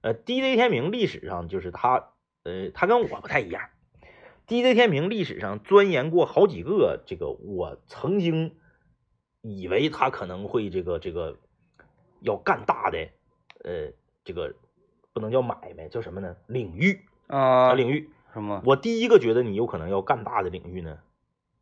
[0.01, 2.11] 呃，DJ 天明历史上就是他，
[2.43, 3.69] 呃，他跟我不太一样。
[4.47, 8.55] DJ 天明历史上钻研过好几个这个，我曾经
[9.41, 11.37] 以为他可能会这个这个
[12.21, 13.09] 要干大的，
[13.65, 13.91] 呃，
[14.27, 14.53] 这个
[15.13, 16.35] 不能叫买卖，叫什么呢？
[16.47, 18.61] 领域啊，领域什么？
[18.65, 20.99] 我第一个觉得你有可能要干大的领域呢，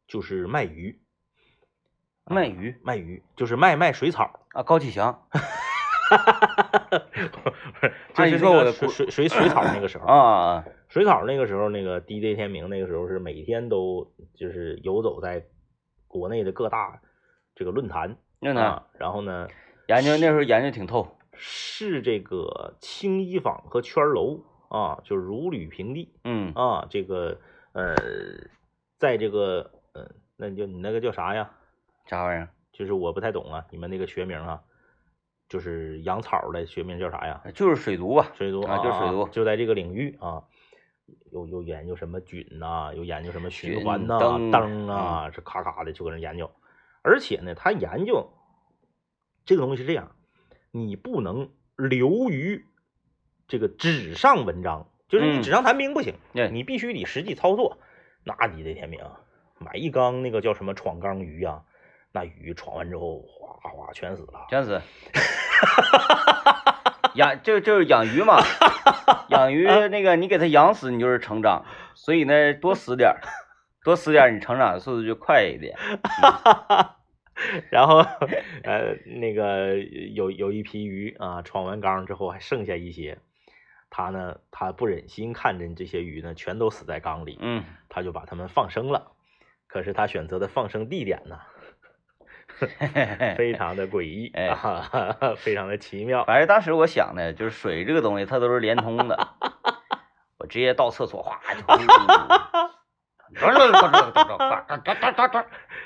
[0.08, 1.00] 就是卖鱼。
[2.26, 5.28] 卖鱼，卖鱼就是卖卖水草啊，高启强。
[5.30, 7.08] 哈哈哈哈
[8.16, 8.26] 哈！
[8.26, 15.46] 就是说我的水水水水草那个时候啊，水草那个时候，那个 DJ 天明那个时候是每天都就是游走在
[16.08, 17.00] 国内的各大
[17.54, 19.48] 这个论坛论坛，然后呢，
[19.88, 27.40] 研究那时候研究挺透，是这个青衣坊和圈楼啊，就如履平地，嗯啊，这个
[27.74, 27.96] 呃，
[28.98, 31.52] 在这个呃，那你就你那个叫啥呀？
[32.06, 32.50] 啥玩意儿？
[32.72, 34.62] 就是我不太懂啊，你们那个学名啊。
[35.48, 37.40] 就是养草的学名叫啥呀？
[37.54, 40.44] 就是水族吧，水族啊，就是水族，就在这个领域啊，
[41.32, 46.50] 有有研究什么菌呐，有研究什么循环呐、灯啊，这咔咔的就搁那研究。
[47.04, 48.28] 而且呢，他研究
[49.46, 50.15] 这个东西是这样，
[50.76, 52.66] 你不能流于
[53.48, 56.16] 这个纸上文章，就是你纸上谈兵不行，
[56.52, 57.78] 你必须得实际操作。
[58.26, 59.00] 那你得天明
[59.58, 61.62] 买一缸那个叫什么闯缸鱼啊？
[62.12, 64.82] 那鱼闯完之后，哗哗全死了，全死。
[67.16, 68.44] 养就就是养鱼嘛，
[69.30, 71.64] 养鱼那个你给它养死，你就是成长。
[71.94, 73.22] 所以呢，多死点儿，
[73.82, 75.78] 多死点儿，你成长的速度就快一点。
[77.72, 78.00] 然后
[78.64, 83.18] 呃，那个有有一批鱼啊，闯完缸之后还剩下一些，
[83.90, 89.12] 他呢，他不忍心看着这些鱼呢全都死在缸里，嗯，他就把它们放生了。
[89.68, 91.40] 可是他选择的放生地点呢？
[93.36, 94.56] 非常的诡异，哎，
[95.36, 96.24] 非常的奇妙。
[96.24, 99.28] 反正当时我想呢，就是水这个东西，它都是连通的。
[100.38, 101.42] 我直接到厕所，哗，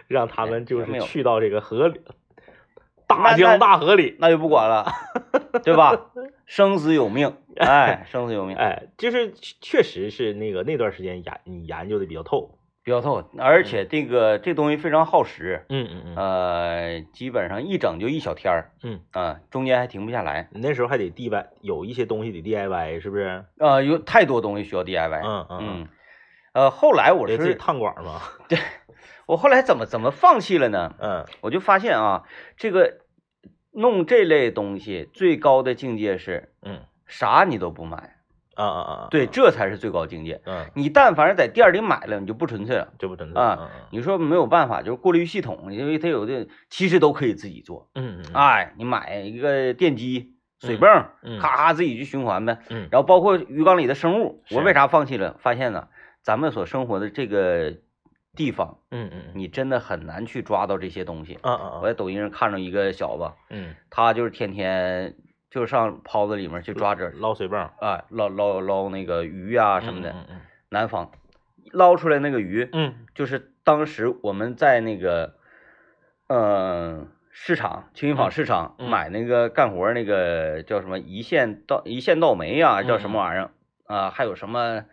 [0.08, 2.02] 让他们就是去到这个河里，
[3.08, 4.86] 大江大河里，那就不管了，
[5.64, 6.12] 对吧？
[6.46, 12.56] 生死有命，哎，生死有命，哎，就是确实是那个那段时间研你研究的比较透。
[12.82, 20.50] 比较透，而且这个这东西非常耗时，嗯嗯嗯，呃，基本上一整就一小天儿，嗯啊，中间还停不下来。
[20.54, 23.46] 你那时候还得 DIY，有一些东西得 DIY，是不是？
[23.60, 25.22] 呃，有太多东西需要 DIY。
[25.24, 25.88] 嗯嗯。
[26.60, 28.20] 呃，后来我是自己烫管嘛？
[28.50, 28.60] 对，
[29.26, 30.94] 我后来怎么怎么放弃了呢？
[31.00, 32.24] 嗯，我就发现啊，
[32.58, 32.98] 这个
[33.72, 38.16] 弄这类东西最高的境界是，嗯，啥你都不买。
[38.56, 39.08] 啊啊啊！
[39.10, 40.42] 对，这才是最高境界。
[40.46, 43.70] 嗯，你但凡是在店里买了，你就不纯粹了，就不纯粹啊。
[43.90, 47.90] 你说没有办法，就是过滤系统，因为它有的其实都可以自己做。
[47.96, 48.34] 嗯嗯。
[48.34, 50.90] 哎，你买一个电机、水泵，
[51.40, 52.58] 咔咔自己去循环呗。
[52.70, 52.90] 嗯。
[52.92, 55.38] 然后包括鱼缸里的生物，我为啥放弃了？
[55.40, 55.88] 发现呢，
[56.22, 57.74] 咱们所生活的这个
[58.36, 61.40] 地方，嗯嗯，你真的很难去抓到这些东西。
[61.42, 61.80] 嗯嗯。
[61.82, 65.16] 我在抖音上看着一个小子，嗯，他就是天天。
[65.52, 70.12] 就上泡子里面去抓着捞水泵，啊，捞捞捞那个鱼啊什么的。
[70.12, 70.42] 嗯嗯。
[70.70, 71.10] 南方
[71.72, 75.38] 捞出来那个鱼，嗯，就是当时我们在那个，
[76.28, 83.50] 嗯，市场青云坊市场买那个干活那个叫什么一线稻一线稻煤啊，叫什么玩意儿
[83.88, 84.12] 啊？
[84.12, 84.86] 还有什么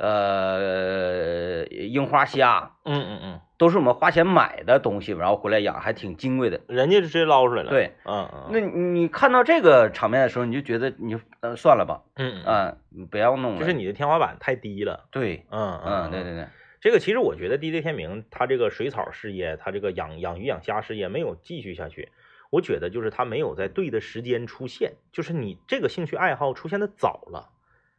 [0.00, 2.76] 呃樱花虾？
[2.84, 3.40] 嗯嗯嗯。
[3.58, 6.60] 都是我们花钱买的东西，然后回来养，还挺金贵的。
[6.66, 7.68] 人家就直接捞出来了。
[7.68, 8.48] 对，嗯嗯。
[8.50, 13.60] 那你看到这个场面的时候，你就觉得你就呃算了吧，嗯嗯，不要弄了。
[13.60, 15.04] 就是你的天花板太低了。
[15.10, 16.46] 对，嗯嗯，对对对。
[16.80, 22.10] 这个其实我觉得 DJ 天明他这个水草事业，他这个养养鱼养虾事业没有继续下去。
[22.48, 27.50] 我觉得就是他没有在对的时间出现，就是你这个兴趣爱好出现的早了。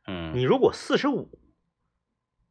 [0.07, 0.31] 嗯。
[0.33, 1.29] 你如果四十五，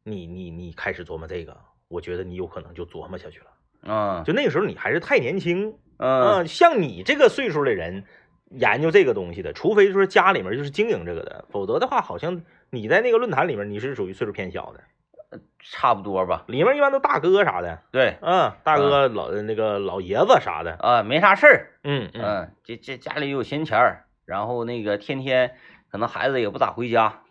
[0.02, 1.56] 你你你开始琢磨这个，
[1.88, 3.92] 我觉得你有可能就琢磨下去了。
[3.92, 8.04] 啊，就那个时候你还是太年轻，嗯，像你这个岁数的人
[8.50, 16.44] 研究这个东西的，除非说家里面就是经营这个的，否则的话好像你在那个论坛里面，你是属于岁数偏小的，差不多吧。
[16.46, 25.54] 里面一般都大哥啥的，对，嗯，大哥老那个老爷子啥的，啊，没啥事儿，嗯嗯嗯，这这家里有闲钱儿，然后那个天天
[25.90, 27.22] 可能孩子也不咋回家，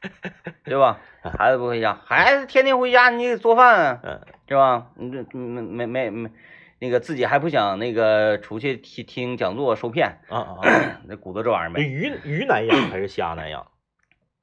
[0.64, 1.00] 对吧？
[1.22, 4.90] 孩子不回家，孩子天天回家，你得做饭啊，嗯是吧？
[4.96, 6.30] 你这没没没没，
[6.78, 11.82] 那个自己还不想那个出去听听讲座受骗，啊啊啊， 那鼓捣这玩意儿没。
[11.82, 13.66] 鱼鱼难养还是虾难养？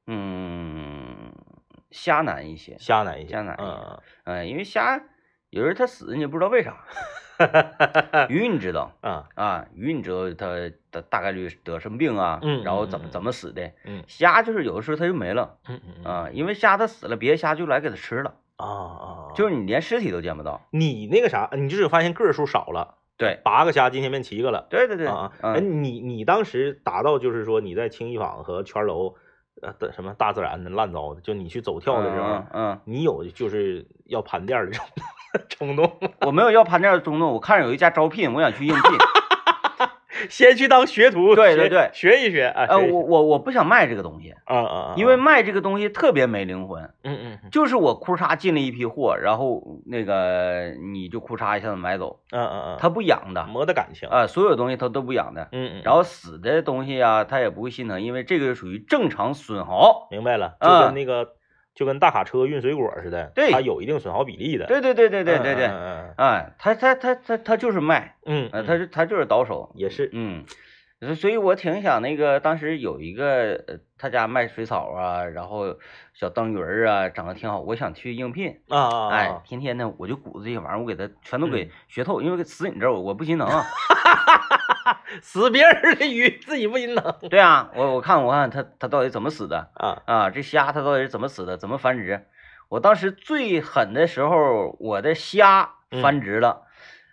[0.06, 1.34] 嗯，
[1.92, 5.02] 虾难一些，虾难一些，虾难一些嗯嗯，因为虾
[5.50, 6.86] 有时候它死你也不知道为啥，
[8.30, 8.92] 鱼你知道。
[9.02, 20.62] 啊啊，鱼你知道它它大概率得什么病啊，嗯然后怎么怎么死的，嗯虾就是有的时候它就没了嗯嗯嗯啊，因为虾它死了，别的虾就来给它吃了，啊啊，就是你连尸体都见不到。
[20.72, 24.68] 你那个啥，你就是发现个数少了，对八个虾今天变七个了。
[24.70, 25.54] 对对对，啊啊！
[25.54, 29.16] 哎，嗯，你你当时达到就是说你在青衣坊和圈楼，
[29.62, 34.78] 呃的什么大自然的烂糟的，就你去走跳的时候，嗯嗯，你有就是要盘店的
[35.50, 35.92] 冲动？
[36.22, 38.84] 我没有要盘店的冲动，我看着有一家招聘，我想去应聘。
[40.30, 42.66] 先去当学徒，对对对学一学啊。
[42.70, 44.94] 呃，我我我不想卖这个东西，啊啊啊！
[44.98, 54.10] 因为卖这个东西特别没灵魂，嗯嗯嗯就是我库嚓进了一批货，然后那个你就库嚓一下子买走，嗯嗯嗯，它不养的没得感情。
[54.10, 55.50] 啊，所有东西他都不养的。
[55.52, 60.08] 嗯嗯，然后死的东西啊，他也不会心疼，因为这个属于正常损耗。
[60.12, 61.34] 明白了，就啊跟那个
[61.78, 64.66] 就跟大卡车运水果似的，对它有一定损耗比例的。
[64.66, 70.44] 对对对对对对对，嗯他他他他他就是卖，嗯，他是他就是倒手，也是，嗯，
[71.00, 75.78] 所所以我挺想那个，当时有一个呃他家卖水草啊，然后
[76.16, 78.60] 小灯鱼儿啊，长得挺好，我想去应聘。
[78.70, 79.42] 啊啊哎啊，！
[79.46, 83.64] 天天呢，我就鼓捣这些玩意儿，我给他全都给嗯学透，因为死你这儿我我不心疼啊。
[85.22, 90.02] 死别人的鱼自己不心疼对啊，我我看我看他他到底怎么死的，啊。
[90.06, 91.58] 啊，这虾它到底是怎么死的？
[91.58, 92.26] 怎么繁殖？
[92.70, 96.64] 我当时最狠的时候，我的虾繁殖了，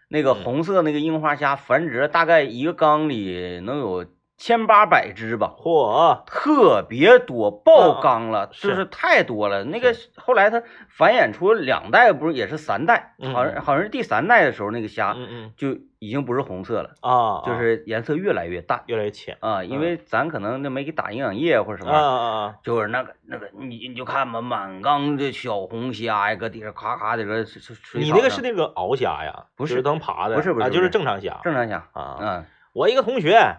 [0.09, 4.05] 那个嗯红色那个樱花虾繁殖了，大概一个缸里能有
[4.45, 8.85] 千八百只吧，嚯，特别多，爆缸了，是就是。
[8.85, 9.65] 太多了。
[9.65, 13.15] 那个后来它繁衍出两代，不是也是三代？
[13.19, 15.17] 嗯好像好像是第三代的时候，那个虾
[15.57, 18.83] 就已经不是红色了，啊，就是颜色越来越淡。
[18.85, 19.39] 越来越浅。
[19.41, 22.57] 啊，因为咱可能那没给打营养液或者什么啊！
[22.63, 29.47] 就是那个那个，你你就看吧，满缸的小红虾呀，搁底下咔咔的搁水水你那个是那个鳌虾呀？
[29.57, 29.77] 不是。
[29.77, 32.19] 是能爬的，不是不是啊，就是正常虾正常虾，啊。
[32.21, 33.59] 嗯我一个同学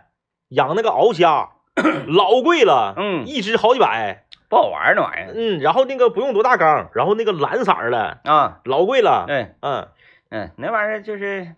[0.50, 1.50] 养那个鳌虾，
[2.08, 5.34] 老贵了，嗯一只好几百，不好玩儿那玩意儿。
[5.36, 9.88] 嗯，然后那个不用多大缸，然后那个蓝色儿的，啊，老贵了，对，嗯
[10.30, 11.56] 嗯，那玩意儿就是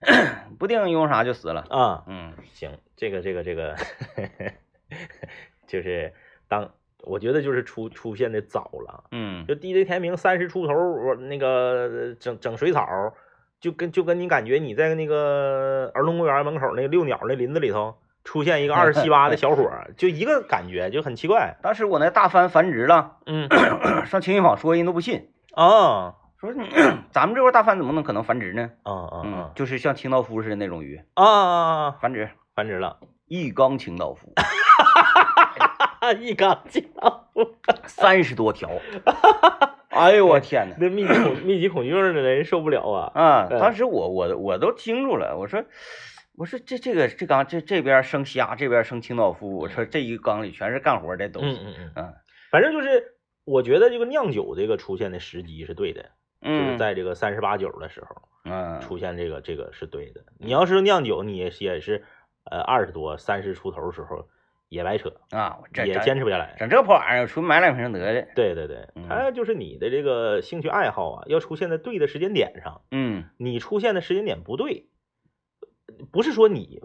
[0.58, 2.32] 不定用啥就死了，啊，嗯。
[2.52, 3.76] 行，这个这个这个，
[5.66, 6.12] 就是
[6.48, 6.70] 当
[7.02, 9.46] 我觉得就是出出现的早了，嗯。
[9.46, 12.86] 就 DJ 天明三十出头，我那个整整水草，
[13.60, 21.56] 就跟就跟你感觉你在那个儿童公园门口那个遛鸟那林子里头出现一个二十七八的小伙，就一个感觉，就很奇怪。
[21.62, 23.48] 当时我那大帆繁殖了，嗯
[24.04, 26.68] 上青云坊说人都不信，啊说你
[27.10, 28.70] 咱们这块大帆怎么能可能繁殖呢？
[28.82, 31.90] 啊啊嗯，就是像清道夫似的那种鱼啊啊！
[32.02, 34.32] 繁殖，繁殖了，一缸清道夫
[36.20, 37.54] 一缸清道夫
[37.86, 38.68] 三十多条，
[39.88, 40.76] 哎呦我天哪！
[40.78, 43.10] 那密集恐密集恐惧症的人受不了啊！
[43.14, 45.64] 啊，嗯当时我我我都惊住了，我说
[46.36, 52.14] 我说这这个这缸这这边生虾，这边生清道夫，我说这一缸里全是干活的东西，嗯嗯嗯，嗯。
[52.50, 56.02] 反正就是我觉得这个酿酒这个出现的时机是对的，
[56.42, 56.78] 就是嗯。
[56.78, 58.80] 在这个三十八九的时候嗯。
[58.80, 60.24] 出现这个这个是对的。
[60.38, 62.04] 你要是酿酒，你也是也是
[62.44, 64.28] 呃二十多三十出头时候
[64.68, 66.54] 也白扯，啊，我这也坚持不下来。
[66.58, 69.08] 整这破玩意儿，出去买两瓶得了，对对对，嗯。
[69.08, 72.82] 还有就是你的这个兴趣爱好啊，要出现在对的时间点上。
[72.90, 73.24] 嗯。
[73.38, 74.88] 你出现的时间点不对，
[76.12, 76.82] 不是说你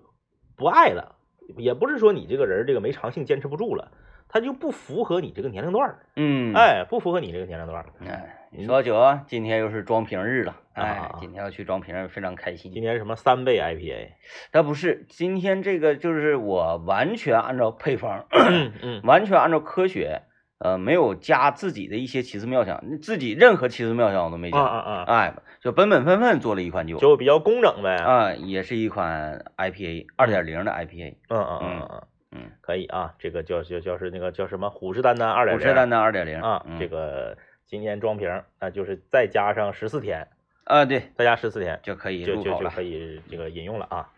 [0.56, 1.16] 不爱了，
[1.58, 3.92] 也不是说你这个人这个没长性坚持不住了，
[4.30, 7.86] 他就不符合你这个年龄段儿，嗯，哎，不符合你这个年龄段儿。
[8.06, 12.72] 哎，你说酒啊，今天又是装瓶日了，啊哎，今天要去装瓶，非常开心。
[12.72, 14.12] 今天什么三倍 IPA，
[14.52, 20.22] 但不是，今天这个就是我完全按照配方，嗯嗯完全按照科学，
[20.60, 27.96] 呃，没有加自己的一些奇思妙想，自己任何奇思妙想我都没啊加，啊啊，哎，就本本分分做了一款酒，就比较工整呗。
[27.98, 36.80] 啊，也是一款 IPA 二点零的 IPA，嗯嗯嗯嗯嗯，可以啊，这个叫叫叫是那个叫什么虎视眈眈二点零，虎视眈眈二点零啊，嗯。
[36.80, 37.38] 这个
[37.68, 40.28] 今年装瓶，那就是再加上十四天，
[40.64, 43.22] 啊对，再加十四天，就可以就就就可以。
[43.30, 44.10] 这个饮用了啊。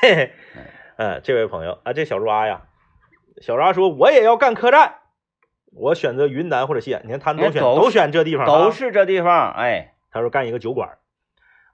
[0.00, 0.32] 嘿嘿，
[0.96, 2.62] 呃，这位朋友啊，这小抓呀，
[3.42, 4.94] 小抓说我也要干客栈，
[5.72, 7.02] 我选择云南或者西安。
[7.04, 10.98] 你看他们都选哎都都选这地方啊，都是这地方，哎，他说干一个酒馆，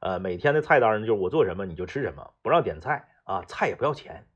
[0.00, 4.26] 呃，每天的菜单呢就是我做什么你就吃什么，不让点菜啊，菜也不要钱，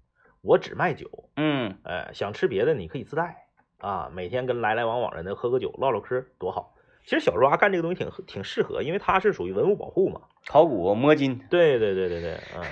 [0.43, 3.47] 我只卖酒，嗯，呃，想吃别的你可以自带
[3.79, 6.75] 啊，每天跟来来往往的人喝个酒唠唠嗑多好。
[7.03, 10.21] 其实小抓干这个东西挺挺适合，因为它是属于文物保护嘛。
[10.47, 12.63] 考古摸金，对对对对对，嗯，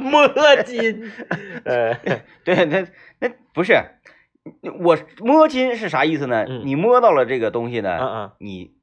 [0.00, 0.26] 摸
[0.64, 1.12] 金，
[1.64, 1.94] 呃，
[2.44, 2.86] 对，那
[3.18, 3.74] 那不是
[4.82, 6.46] 我摸金是啥意思呢？
[6.48, 6.62] 嗯。
[6.64, 8.74] 你摸到了这个东西嗯呢，嗯，你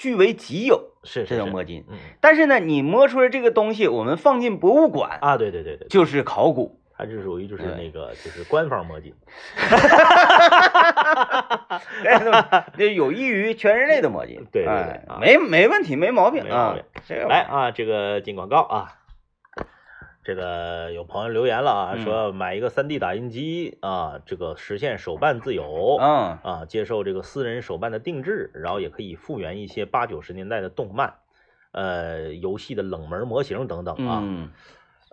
[0.00, 1.84] 据为己有，是这是是，叫摸金。
[1.90, 6.78] 嗯但是呢，你摸出来这个东西，我们放进博物馆，啊，对对对对，就是考古。
[6.96, 9.14] 它是属于就是那个就是官方摸金，
[12.76, 14.44] 这有益于全人类的摸金。
[14.52, 16.76] 对对对没没问题，没毛病啊
[17.26, 18.99] 来啊，这个进广告啊。
[20.30, 31.14] 这个有朋友留言了啊，嗯说买一个 3D 打印机啊，这个实现手办自由嗯啊，接受这个私人手办的定制，然后也可以复原一些八九十年代的动漫，
[31.72, 34.50] 呃，游戏的冷门模型等等啊，嗯，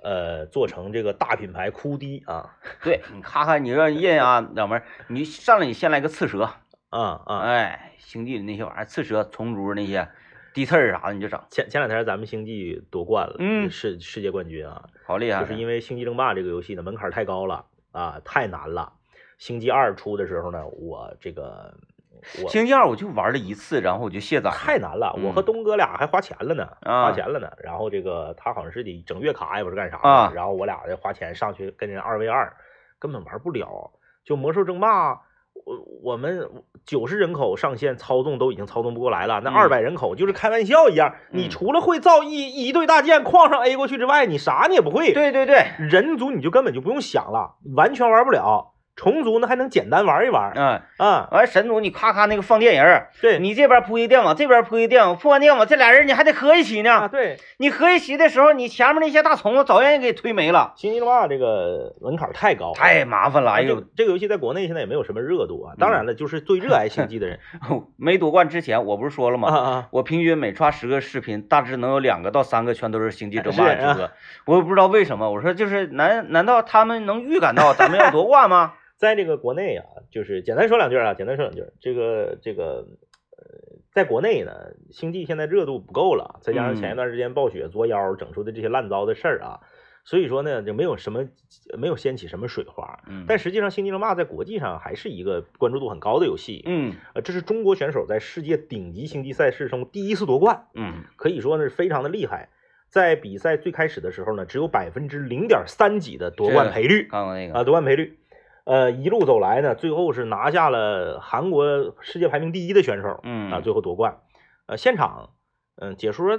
[0.03, 6.43] 呃，做成这个大品牌哭滴啊对你咔咔，你让印啊，老妹儿，你上来你先来个刺蛇，
[6.91, 7.39] 啊啊！
[7.39, 10.07] 哎，星际的那些玩意儿，刺蛇、虫族那些
[10.57, 15.41] 地刺儿啥的，你就整，前前两天咱们星际夺冠了，嗯世世界冠军啊，好厉害。
[15.41, 18.93] 就是因为《星际争霸》这个游戏呢门槛太高了啊，太难了。
[19.37, 21.75] 星际二出的时候呢，我这个
[22.43, 24.49] 我星际二我就玩了一次，然后我就卸载。
[24.49, 27.51] 太难了，我和嗯东哥俩还花钱了呢，啊花钱了呢。
[27.63, 30.09] 然后这个他好像是得整月卡，也不是干啥的。
[30.09, 32.51] 啊然后我俩就花钱上去跟人二 v 二，
[32.97, 33.91] 根本玩不了。
[34.25, 35.21] 就魔兽争霸，
[35.67, 36.49] 我我们
[36.85, 41.13] 九十人口上线操纵都已经操纵不过来了，那嗯二百人口就是开玩笑一样。
[41.31, 45.11] 你嗯除了会造一一队大剑框上 A 过去之外，你啥你也不会。
[45.11, 48.75] 对对对，人族你就根本就不用想了，完全玩不了。
[48.97, 51.29] 虫族呢还能简单玩一玩嗯，啊。
[51.31, 57.09] 完神族你咔咔那个放电人儿，对，你这边铺一电网，这边铺一电网，铺完电网，这俩人你还得合一起啊呢。
[57.09, 63.51] 对，你合一起的时候，你前面那些大虫子早让人给推没了，星际争霸这个门槛太高，太麻烦了。
[63.51, 65.75] 哎这呦，这个游戏在国内现在也没有什么热度啊。
[65.77, 67.39] 当然了，就是最热爱星际的人
[67.97, 69.57] 没夺冠之前，我不是说了啊吗？
[69.57, 74.09] 啊，我平均每刷十个视频，大致能有两个到三个全都是星际争霸直播。
[74.45, 78.73] 我也不知道为什么，我说就是难难道他们能预感到咱们要夺冠吗？
[78.97, 81.63] 在这个国内啊，就是简单说两句啊，简单说两句。
[81.79, 82.87] 这个这个
[83.37, 84.51] 呃，在国内呢，
[84.89, 89.59] 星际现在热度不够了，再加上前一段时间暴雪作妖整出的这些烂糟的事儿啊，
[90.03, 91.27] 所以说呢，就没有什么
[91.77, 93.03] 没有掀起什么水花。
[93.07, 96.63] 嗯，但实际上，星际争霸在国际上还是一个关注度很高的游戏。
[96.65, 100.65] 嗯呃，这是中国选手在世界顶级星际赛事中第一次夺冠。
[100.73, 102.49] 嗯可以说呢是非常的厉害。
[102.89, 108.17] 在比赛最开始的时候呢，只有百分之零点三几的夺冠赔率那个，夺冠赔率。
[108.67, 114.19] 呃，一路走来呢，最后是拿下了韩国世界排名第一的选手嗯啊，最后夺冠。
[114.65, 115.29] 呃，现场，
[115.77, 116.37] 嗯、解说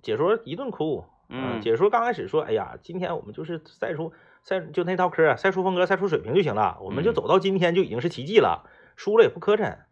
[0.00, 8.64] 解说一顿哭，嗯解说刚开始说，哎呀，今天我们就是赛出赛就那套嗑，赛出风格，赛出水平就行了，我们就嗯走到今天就已经是奇迹了，
[8.96, 9.60] 输了也不磕碜。
[9.60, 9.86] 然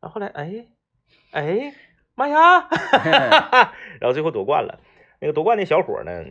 [0.00, 0.66] 后后来，哎，
[1.30, 1.74] 哎，
[2.16, 2.68] 妈呀！
[4.02, 4.80] 然后最后夺冠了。
[5.20, 6.24] 那个夺冠那小伙呢，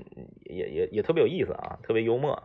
[0.44, 2.44] 也也也特别有意思啊，特别幽默。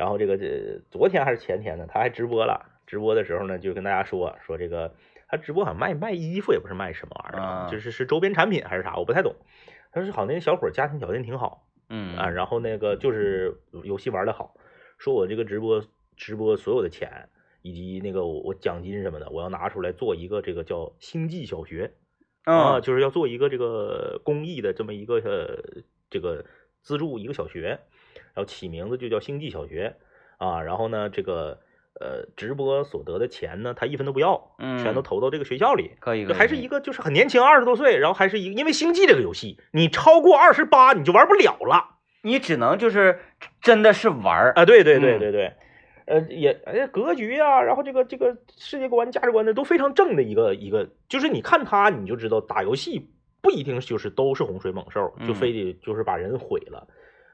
[0.00, 2.64] 然后这个这昨天还是前天呢，他还直播了。
[2.86, 4.94] 直播的时候呢，就跟大家说说这个，
[5.28, 9.34] 他直播好像卖卖衣服，也不是卖什么玩意儿啊就是是周边产品还是啥，我不太懂。
[9.92, 14.54] 他说好像那个小伙家庭条件挺好嗯啊，然后那个就是游戏玩的好，
[14.96, 15.84] 说我这个直播
[16.16, 17.28] 直播所有的钱
[17.60, 21.92] 以及那个我我奖金什么的，我要拿出来做一个这个叫星际小学。
[22.44, 26.44] 啊，嗯就是要做一个这个公益的这么一个呃这个
[26.80, 27.78] 资助一个小学，
[28.40, 29.96] 然后起名字就叫星际小学
[30.38, 31.58] 啊，然后呢这个
[32.00, 35.90] 呃直播所得的钱呢，他一分都不要，全都嗯投到这个学校里。
[36.00, 43.20] 可以，就还是一个个就是很年轻，二十多岁，然后还是一个，因为星际这个游戏，你超过二十八你就玩不了了你只能就是
[43.60, 44.64] 真的是玩儿，啊！
[44.64, 45.52] 对对对嗯对对，
[46.06, 53.10] 呃，也哎格局啊、然后这个这个世界观、价值观的都非常正的一个一个，就是你看他你就知道打游戏
[53.42, 56.86] 不一定就是都是洪水猛兽，就嗯非得就是把人毁了，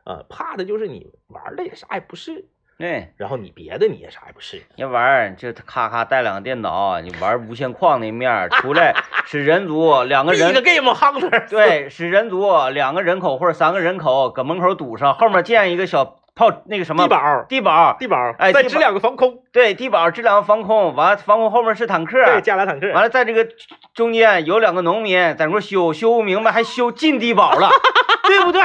[0.07, 2.45] 啊，怕的就是你玩的也啥也不是，
[2.79, 8.95] 对，然后你别的你也啥也不是，你玩就咔咔带两个电脑，你玩无限矿那面出来
[9.27, 23.49] 是人族 两个一个人，game hunter， 对，是人族两个人口或者三个人口搁门口堵上，后面建一个小炮那个什么地堡地堡，地堡，哎再支两个防空，对，地堡支两个防空，完了防空后面是坦克，对，加俩坦克，完了在这个
[23.93, 27.71] 中间有两个农民在那块修，修不明白还修进地堡了，
[28.29, 28.61] 对不对？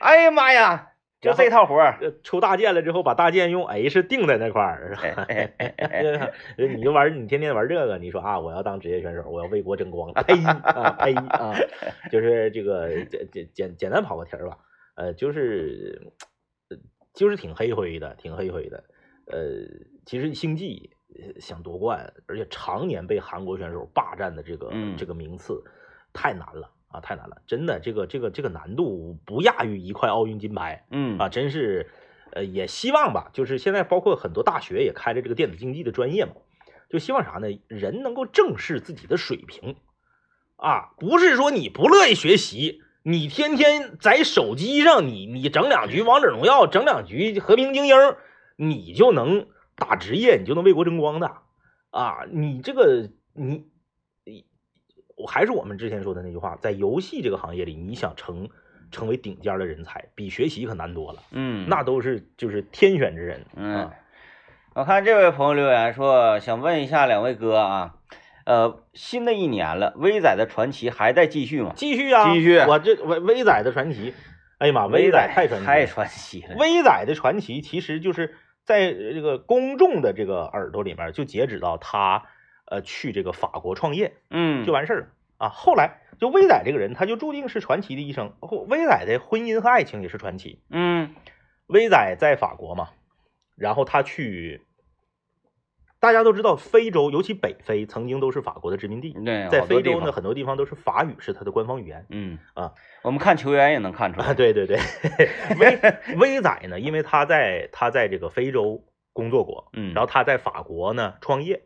[0.00, 1.98] 哎呀妈呀，就这套活儿。
[2.00, 6.30] 呃，出大剑了之后，把大剑用 H 定在那块儿， 是吧？
[6.56, 11.54] 你就玩，你天天玩这个，你说啊，我要当职业选手，我要为国争光，呸啊呸啊！
[12.10, 14.56] 就是这个简简简简单跑个题儿吧，
[14.96, 16.12] 呃，就是
[17.12, 18.82] 就是挺黑灰的，挺黑灰的。
[19.26, 19.38] 呃，
[20.06, 20.90] 其实星际
[21.38, 25.62] 想夺冠，而且常年被韩国选手霸占的这个这个名次，
[26.12, 26.70] 太难了。
[26.92, 31.88] 啊，太难了，真的，这个这个这个难度不亚于一块奥运金牌，嗯啊，真是，
[32.32, 36.32] 呃，也希望吧，就是现在包括很多大学也开了这个电子竞技的专业嘛，
[36.88, 37.46] 就希望啥呢？
[37.68, 39.76] 人能够正视自己的水平，
[40.56, 47.96] 啊，不是说你不乐意学习，你天天在手机上，你你整两局王者荣耀，整两局和平精英，
[48.56, 51.36] 你就能打职业，你就能为国争光的，
[51.90, 53.70] 啊，你这个你。
[55.20, 58.48] 我还是我们之前说的那句话，在游戏这个行业里，你想成
[58.90, 61.20] 成为顶尖的人才，比学习可难多了。
[61.30, 63.44] 嗯，那都是就是天选之人。
[63.54, 63.90] 嗯，
[64.74, 67.94] 我看这位朋友留言说，想问一下两位哥啊，
[68.46, 71.72] 呃，新的一年了，威仔的传奇还在继续吗？
[71.76, 72.58] 继续啊，继续。
[72.58, 74.14] 我这威威仔的传奇，
[74.58, 76.56] 哎呀妈，威仔太传奇，太传奇了。
[76.58, 82.24] 威仔的传奇其实就是在这个公众的这个耳朵里面，就截止到他。
[82.70, 85.06] 呃，去这个法国创业，嗯，就完事儿了
[85.38, 85.48] 啊。
[85.48, 88.32] 后来就威仔这个人，他就注定是传奇的一生。
[88.68, 90.62] 威仔的婚姻和爱情也是传奇。
[90.70, 91.12] 嗯，
[91.66, 92.90] 威仔在法国嘛，
[93.56, 94.62] 然后他去，
[95.98, 99.14] 大家都知道，非洲尤其北非曾经都是法国的殖民地。
[99.24, 102.06] 对，在非洲呢，很多地方都是法语是他的官方语言。
[102.10, 104.32] 嗯啊，我们看球员也能看出来。
[104.32, 104.78] 对对对，
[105.58, 111.62] 威威仔呢，因为他在他在这个非洲工作过，嗯，然后他在法国呢创业。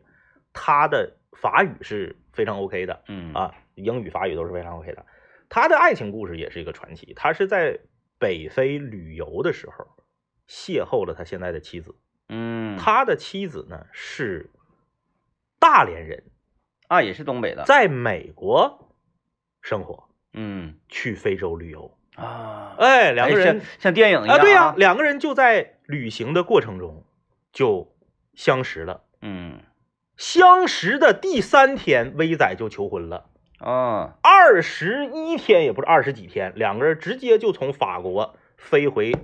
[0.55, 3.33] 他的法语是非常 OK 的，嗯。
[3.33, 5.05] 啊，英语、法语都是非常 OK 的。
[5.49, 7.13] 他的爱情故事也是一个传奇。
[7.13, 7.77] 他是在
[8.17, 9.85] 北非旅游的时候
[10.47, 11.93] 邂逅了他现在的妻子，
[12.29, 14.49] 嗯，他的妻子呢是
[15.59, 16.23] 大连人，
[16.87, 18.95] 啊，也是东北的，在美国
[19.61, 21.95] 生活，嗯，去非洲旅游。
[22.15, 27.03] 啊，哎，两个人像电影一样，啊，对呀，两个人就在旅行的过程中
[27.51, 27.93] 就
[28.33, 29.59] 相识了，嗯。
[30.17, 33.25] 相识的第三天，威仔就求婚了。
[33.59, 39.15] 啊，二十一天也不是二十几天，两个人直接就从法国飞回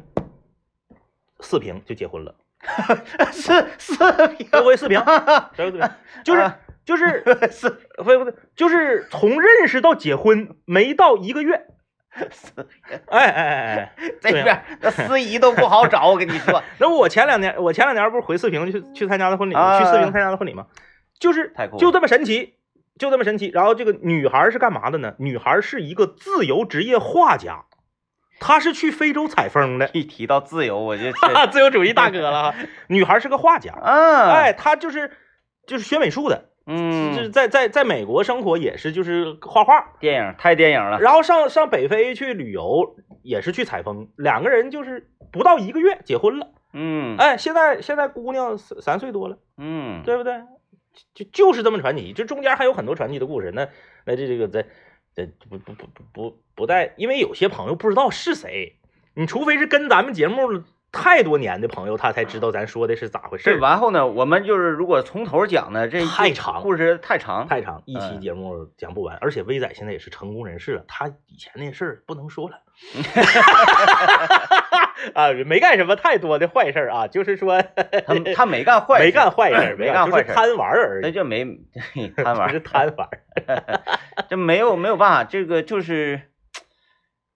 [1.40, 2.36] 四平就结婚了。
[3.32, 3.96] 四四
[4.38, 5.02] 平，飞回四平，
[5.54, 5.90] 飞回四平，
[6.24, 6.54] 就是
[6.86, 7.70] 就是 四
[8.06, 11.68] 飞回就是从认识到结婚没到一个月。
[12.30, 12.52] 四
[12.88, 16.62] 平，哎哎哎哎，这边那司仪都不好找，我跟你说。
[16.80, 20.68] 那我前两年，我前两年不是回四平去去参加的婚礼，去四平参加的婚礼吗？
[21.20, 22.56] 就是就这么神奇，
[23.00, 23.48] 就这么神奇。
[23.54, 25.14] 然后这个女孩是干嘛的呢？
[25.20, 27.66] 女孩是一个自由职业画家，
[28.40, 29.90] 她是去非洲采风的。
[29.94, 31.04] 一提到自由，我就
[31.52, 32.54] 自由主义大哥了。
[32.88, 35.12] 女孩是个画家，啊，哎，她就是
[35.66, 36.50] 就是学美术的。
[36.74, 41.00] 嗯，就是在在在美国生活也是就是画画，电影太电影了。
[41.02, 46.52] 然后上上北非去旅游也是去采风，两个人就是不到一个月结婚了。
[46.72, 50.34] 嗯，哎，现在现在姑娘三三岁多了，嗯，对不对？
[51.14, 53.52] 就就是这么传奇，这中间还有很多传奇的故事。
[53.54, 53.68] 那
[54.06, 54.66] 那这这个在
[55.14, 58.78] 这不不不不不不带，因为有些朋友不知道是谁，
[59.14, 60.64] 你除非是跟咱们节目。
[60.92, 63.58] 太多年的朋友，他才知道咱说的是咋回事。
[63.60, 69.18] 完后呢，我们就是如果从头讲呢，这太长，故事太长太长，一期节目讲不完。
[69.22, 72.58] 而且威仔现在也是成功人士了，他以前那事儿不能说了。
[75.16, 77.62] 啊，没干什么太多的坏事啊，就是说
[78.06, 81.02] 他他没干坏，没干坏事， 没干坏事，贪玩而已。
[81.04, 81.46] 那就没
[82.18, 83.08] 贪玩，是贪玩。
[84.30, 86.31] 这没有没有办法，这个就是。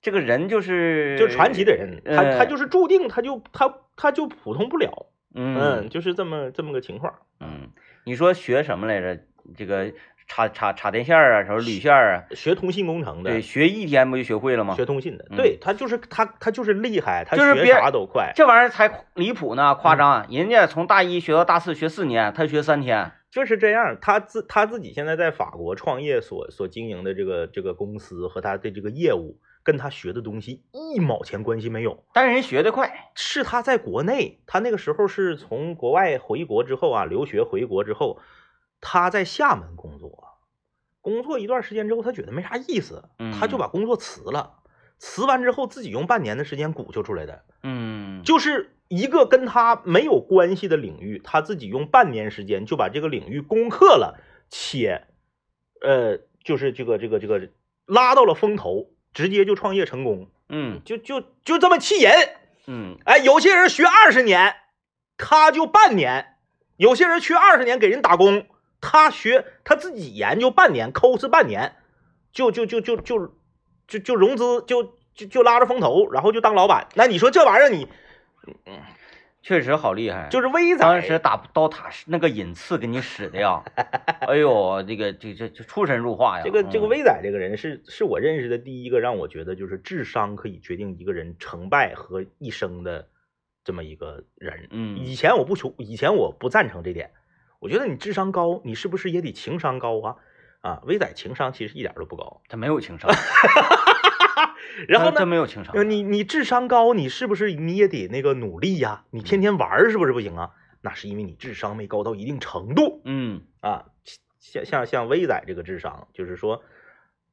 [0.05, 7.11] 这个人就是就传奇的人，他他就是注定他就他他就普通不了，嗯，就是这么这么个情况。
[7.39, 7.71] 嗯，
[8.03, 9.19] 你说学什么来着？
[9.57, 9.91] 这个
[10.27, 12.23] 插插插电线啊，什么铝线啊？
[12.35, 14.75] 学通信工程的，对，学一天不就学会了吗？
[14.75, 18.31] 学通信的，对他就是他他就是厉害，他学啥都快。
[18.35, 20.27] 这玩意儿才离谱呢，夸张！
[20.29, 23.11] 人家从大一学到大四学四年，他学三天。
[23.31, 29.39] 就是这样，他自他自己现在在法国创业所所经营的这个这个公司和他的这个业务。
[29.65, 38.19] 跟他学的东西一毛钱关系没有，但是人学得快，是他在国内，他那个时候是从国外回国之后啊，留学回国之后，
[38.79, 40.37] 他在厦门工作，
[41.01, 43.09] 工作一段时间之后，他觉得没啥意思，
[43.39, 44.59] 他就把工作辞了，
[44.99, 55.07] 辞完之后自己用半年的时间鼓秋出来的，嗯，就是一个跟他没有关系的领域，他自己用半年时间就把这个领域攻克了，且，
[55.81, 57.49] 呃，就是这个这个这个
[57.87, 58.91] 拉到了风头。
[59.15, 62.13] 直接就创业成功，嗯，就就就这么气人，
[62.67, 62.97] 嗯。
[63.05, 64.55] 哎，有些人学二十年，
[65.17, 66.25] 他就半年；
[66.75, 68.45] 有些人学二十年给人打工，
[68.81, 71.77] 他学他自己研究半年，抠是半年，
[72.33, 73.33] 就就就就就
[73.87, 76.89] 就就融资，就就就拉着风投，然后就当老板。
[76.95, 77.87] 那你说这玩意儿，你
[79.45, 83.61] 确实好厉害，就是威仔当时，打刀塔那个引刺给你使的呀，
[84.27, 86.43] 哎呦，这个这这这出神入化呀。
[86.43, 93.07] 这个这个威仔这个人是是我认识的第一个让我觉得就是智商可以决定一个人成败和一生的
[93.63, 94.67] 这么一个人。
[94.71, 97.11] 嗯以前我不求，以前我不赞成这点。
[97.59, 100.15] 我觉得你智商高，你是不是也得情商高啊？
[100.61, 102.41] 啊，威仔情商其实一点都不高。
[102.49, 103.11] 他没有情商，
[104.87, 109.05] 然后呢，真没有情商呃，你你智商高，你是不是你也得那个努力呀？
[109.11, 110.51] 你天天玩是不是不行啊？
[110.81, 113.85] 那是因为你智商没高到一定程度嗯啊。
[114.39, 116.63] 像像像威仔这个智商，就是说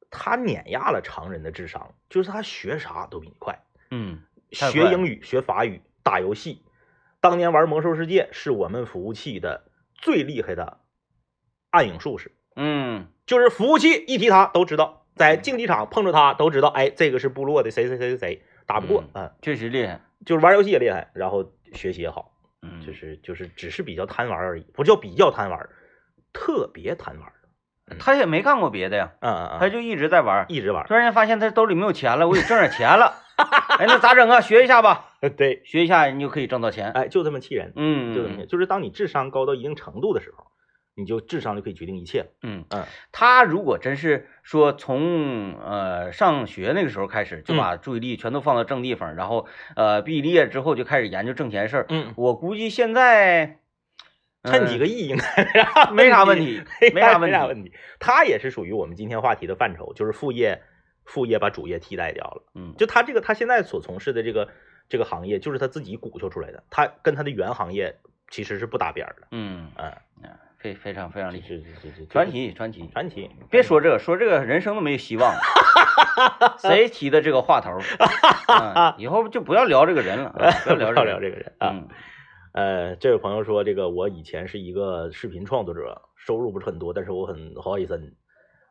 [0.09, 3.63] 他碾压了常人的智商，就是他学啥都比你快。
[3.91, 6.63] 嗯，学英语、学法语、打游戏。
[7.21, 10.79] 当年玩魔兽世界是我们服务器的最厉害的
[11.69, 25.69] 暗影术士，嗯就是服务器一提他都知道，在竞技场碰着他都知道，哎，这个是部落的谁谁谁谁谁，打不过，嗯，确实厉害，就是玩游戏也厉害，然后学习也好，嗯，就是就是只是比较贪玩而已，不叫比较贪玩，
[26.33, 27.31] 特别贪玩，
[27.99, 33.13] 他也没干过别的呀，嗯嗯嗯，他就一直在玩，一直玩，突然间发现他兜里没有钱了，我得挣点钱了，
[33.77, 34.41] 哎，那咋整啊？
[34.41, 40.47] 学一下吧， 对，学一下你就可以挣到钱，哎，就这么气人，嗯，就这么气，就是当你智商高到一定程度的时候，
[40.95, 52.13] 你就智商就可以决定一切了，嗯嗯他如果真是说从呃上学那个时候开始就把注意力全都放到正地方，然后呃毕业之后就开始研究挣钱事儿，嗯。
[52.15, 53.59] 我估计现在
[54.43, 55.25] 趁几个亿应该
[55.93, 56.61] 没啥问题
[56.93, 57.71] 没啥问题没啥问题。
[57.99, 60.61] 他也是属于我们今天话题的范畴，就是副业，
[61.05, 62.43] 副业把主业替代掉了。
[62.53, 64.49] 嗯就他这个，他现在所从事的这个
[64.89, 67.95] 这个行业，就是他自己鼓秋出来的，他跟他的原行业
[68.29, 69.27] 其实是不搭边儿的。
[69.31, 72.87] 嗯嗯，啊非非常非常厉害，是是是是传，奇传奇。
[72.87, 73.29] 传奇。
[73.49, 75.35] 别说这个，说这个人生都没有希望。
[76.57, 77.77] 谁提的这个话头
[78.97, 81.05] 以后就不要聊这个人了，啊不要聊这个人。
[81.11, 81.69] 聊这个人啊。
[81.73, 81.89] 嗯
[82.53, 87.99] 呃，这位朋友说，这个我以前是一个视频创作者，收入不是很多，但是我很好意思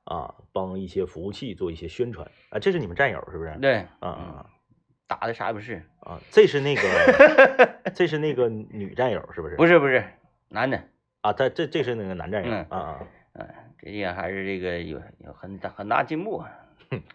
[0.04, 2.58] 啊，帮一些服务器做一些宣传啊。
[2.58, 3.58] 这是你们战友是不是？
[3.60, 4.44] 对，啊啊嗯，
[5.08, 6.20] 打的啥也不是，啊！
[6.30, 6.82] 这是那个，
[7.92, 9.54] 这是那个女战友是不是？
[9.54, 10.04] 是不是不是
[10.48, 10.80] 男的，
[11.22, 12.98] 啊，他这这是那个男战友嗯啊啊。
[13.34, 13.48] 嗯，
[13.80, 16.50] 这也还是这个有有很大很大进步， 啊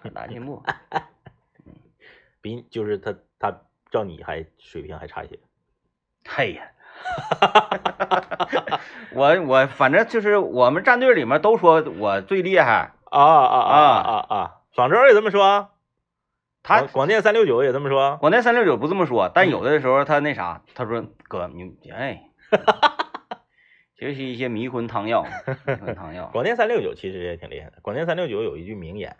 [0.01, 0.63] 很大进步。
[2.41, 5.37] 比就是他他照你还水平还差一些。
[6.27, 6.63] 嘿呀，
[9.13, 14.55] 我我反正就是我们战队里面都说我最厉害，啊啊啊啊啊！
[14.73, 15.69] 爽州也这么说，
[16.63, 18.17] 他广广电三六九也这么说。
[18.17, 22.29] 广电三六九不这么说，但有的时候他那啥，他说哥你哎，
[23.97, 25.23] 学习一些迷魂汤药，
[25.65, 26.29] 迷魂汤药。
[26.31, 27.79] 广电三六九其实也挺厉害的。
[27.81, 29.17] 广电三六九有一句名言，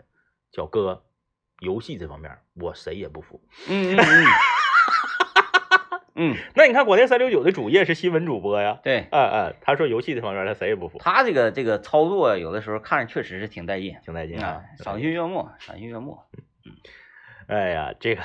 [0.52, 1.02] 叫“哥，
[1.58, 4.24] 游戏这方面我谁也不服嗯嗯嗯，
[6.14, 6.36] 嗯，”。
[6.54, 14.84] 那你看广电三六九的主业是新闻主播呀，对嗯嗯，他说游戏这方面他谁也不服，他这个这个操作，有的时候看着确实是挺带劲挺带劲啊啊，。
[14.84, 16.20] 赏心悦目，赏心悦目。
[16.64, 16.72] 嗯
[17.48, 18.22] 哎呀，这个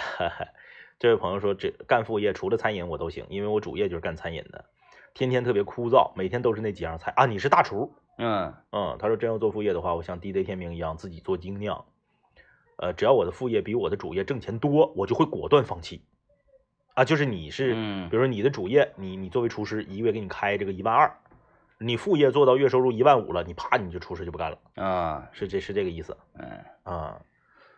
[1.00, 4.66] 这位朋友说，这干副业除了餐饮我都行，因为我主业就是干餐饮的，
[5.14, 7.26] 天天特别枯燥，每天都是那几样菜啊。
[7.26, 11.86] 你是大厨，嗯嗯，他说真要做副业的话，我像 DJ 天明一样自己做精酿，
[12.78, 16.04] 呃，只要我的副业比我的主业挣钱多，我就会果断放弃。
[16.96, 21.16] 啊，就是你是，嗯比如说你的主业，你你作为厨师，一个月给你开这个一万二，
[21.80, 26.48] 你副业做到月收入一万五了，你啪你就厨师就不干了，啊是这是这个意思嗯
[26.84, 27.22] 啊。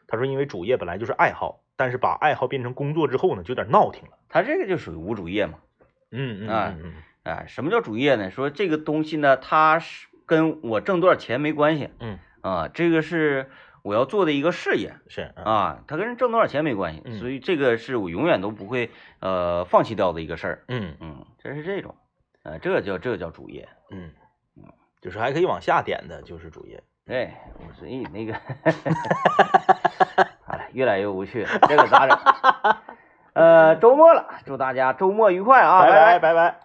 [0.07, 4.17] 他说因为主业本来就是爱好，但是把爱好变成工作之后呢，就有点闹挺了。
[4.29, 5.59] 他这个就属于无主业嘛。
[6.11, 6.93] 嗯嗯啊嗯嗯
[7.25, 8.29] 哎，什么叫主业呢？
[8.31, 13.49] 说这个东西呢，它是跟我挣多少钱没关系嗯，啊，这个是
[13.81, 20.63] 我要做的一个事业是啊，啊，它跟挣多少钱没关系，嗯所以这个是我永远都不会呃放弃掉的一个事儿。
[20.67, 21.95] 嗯嗯，这是这种，
[22.43, 23.67] 呃，这个叫这个叫主业。
[23.91, 24.11] 嗯
[24.55, 24.63] 嗯，
[25.01, 26.81] 就是还可以往下点的，就是主业。
[27.07, 27.31] 对，
[27.73, 28.33] 所以那个，
[30.43, 32.17] 好 了，越来越无趣了，这个咋整？
[33.33, 35.81] 呃，周末了，祝大家周末愉快啊！
[35.81, 36.64] 拜拜拜拜拜。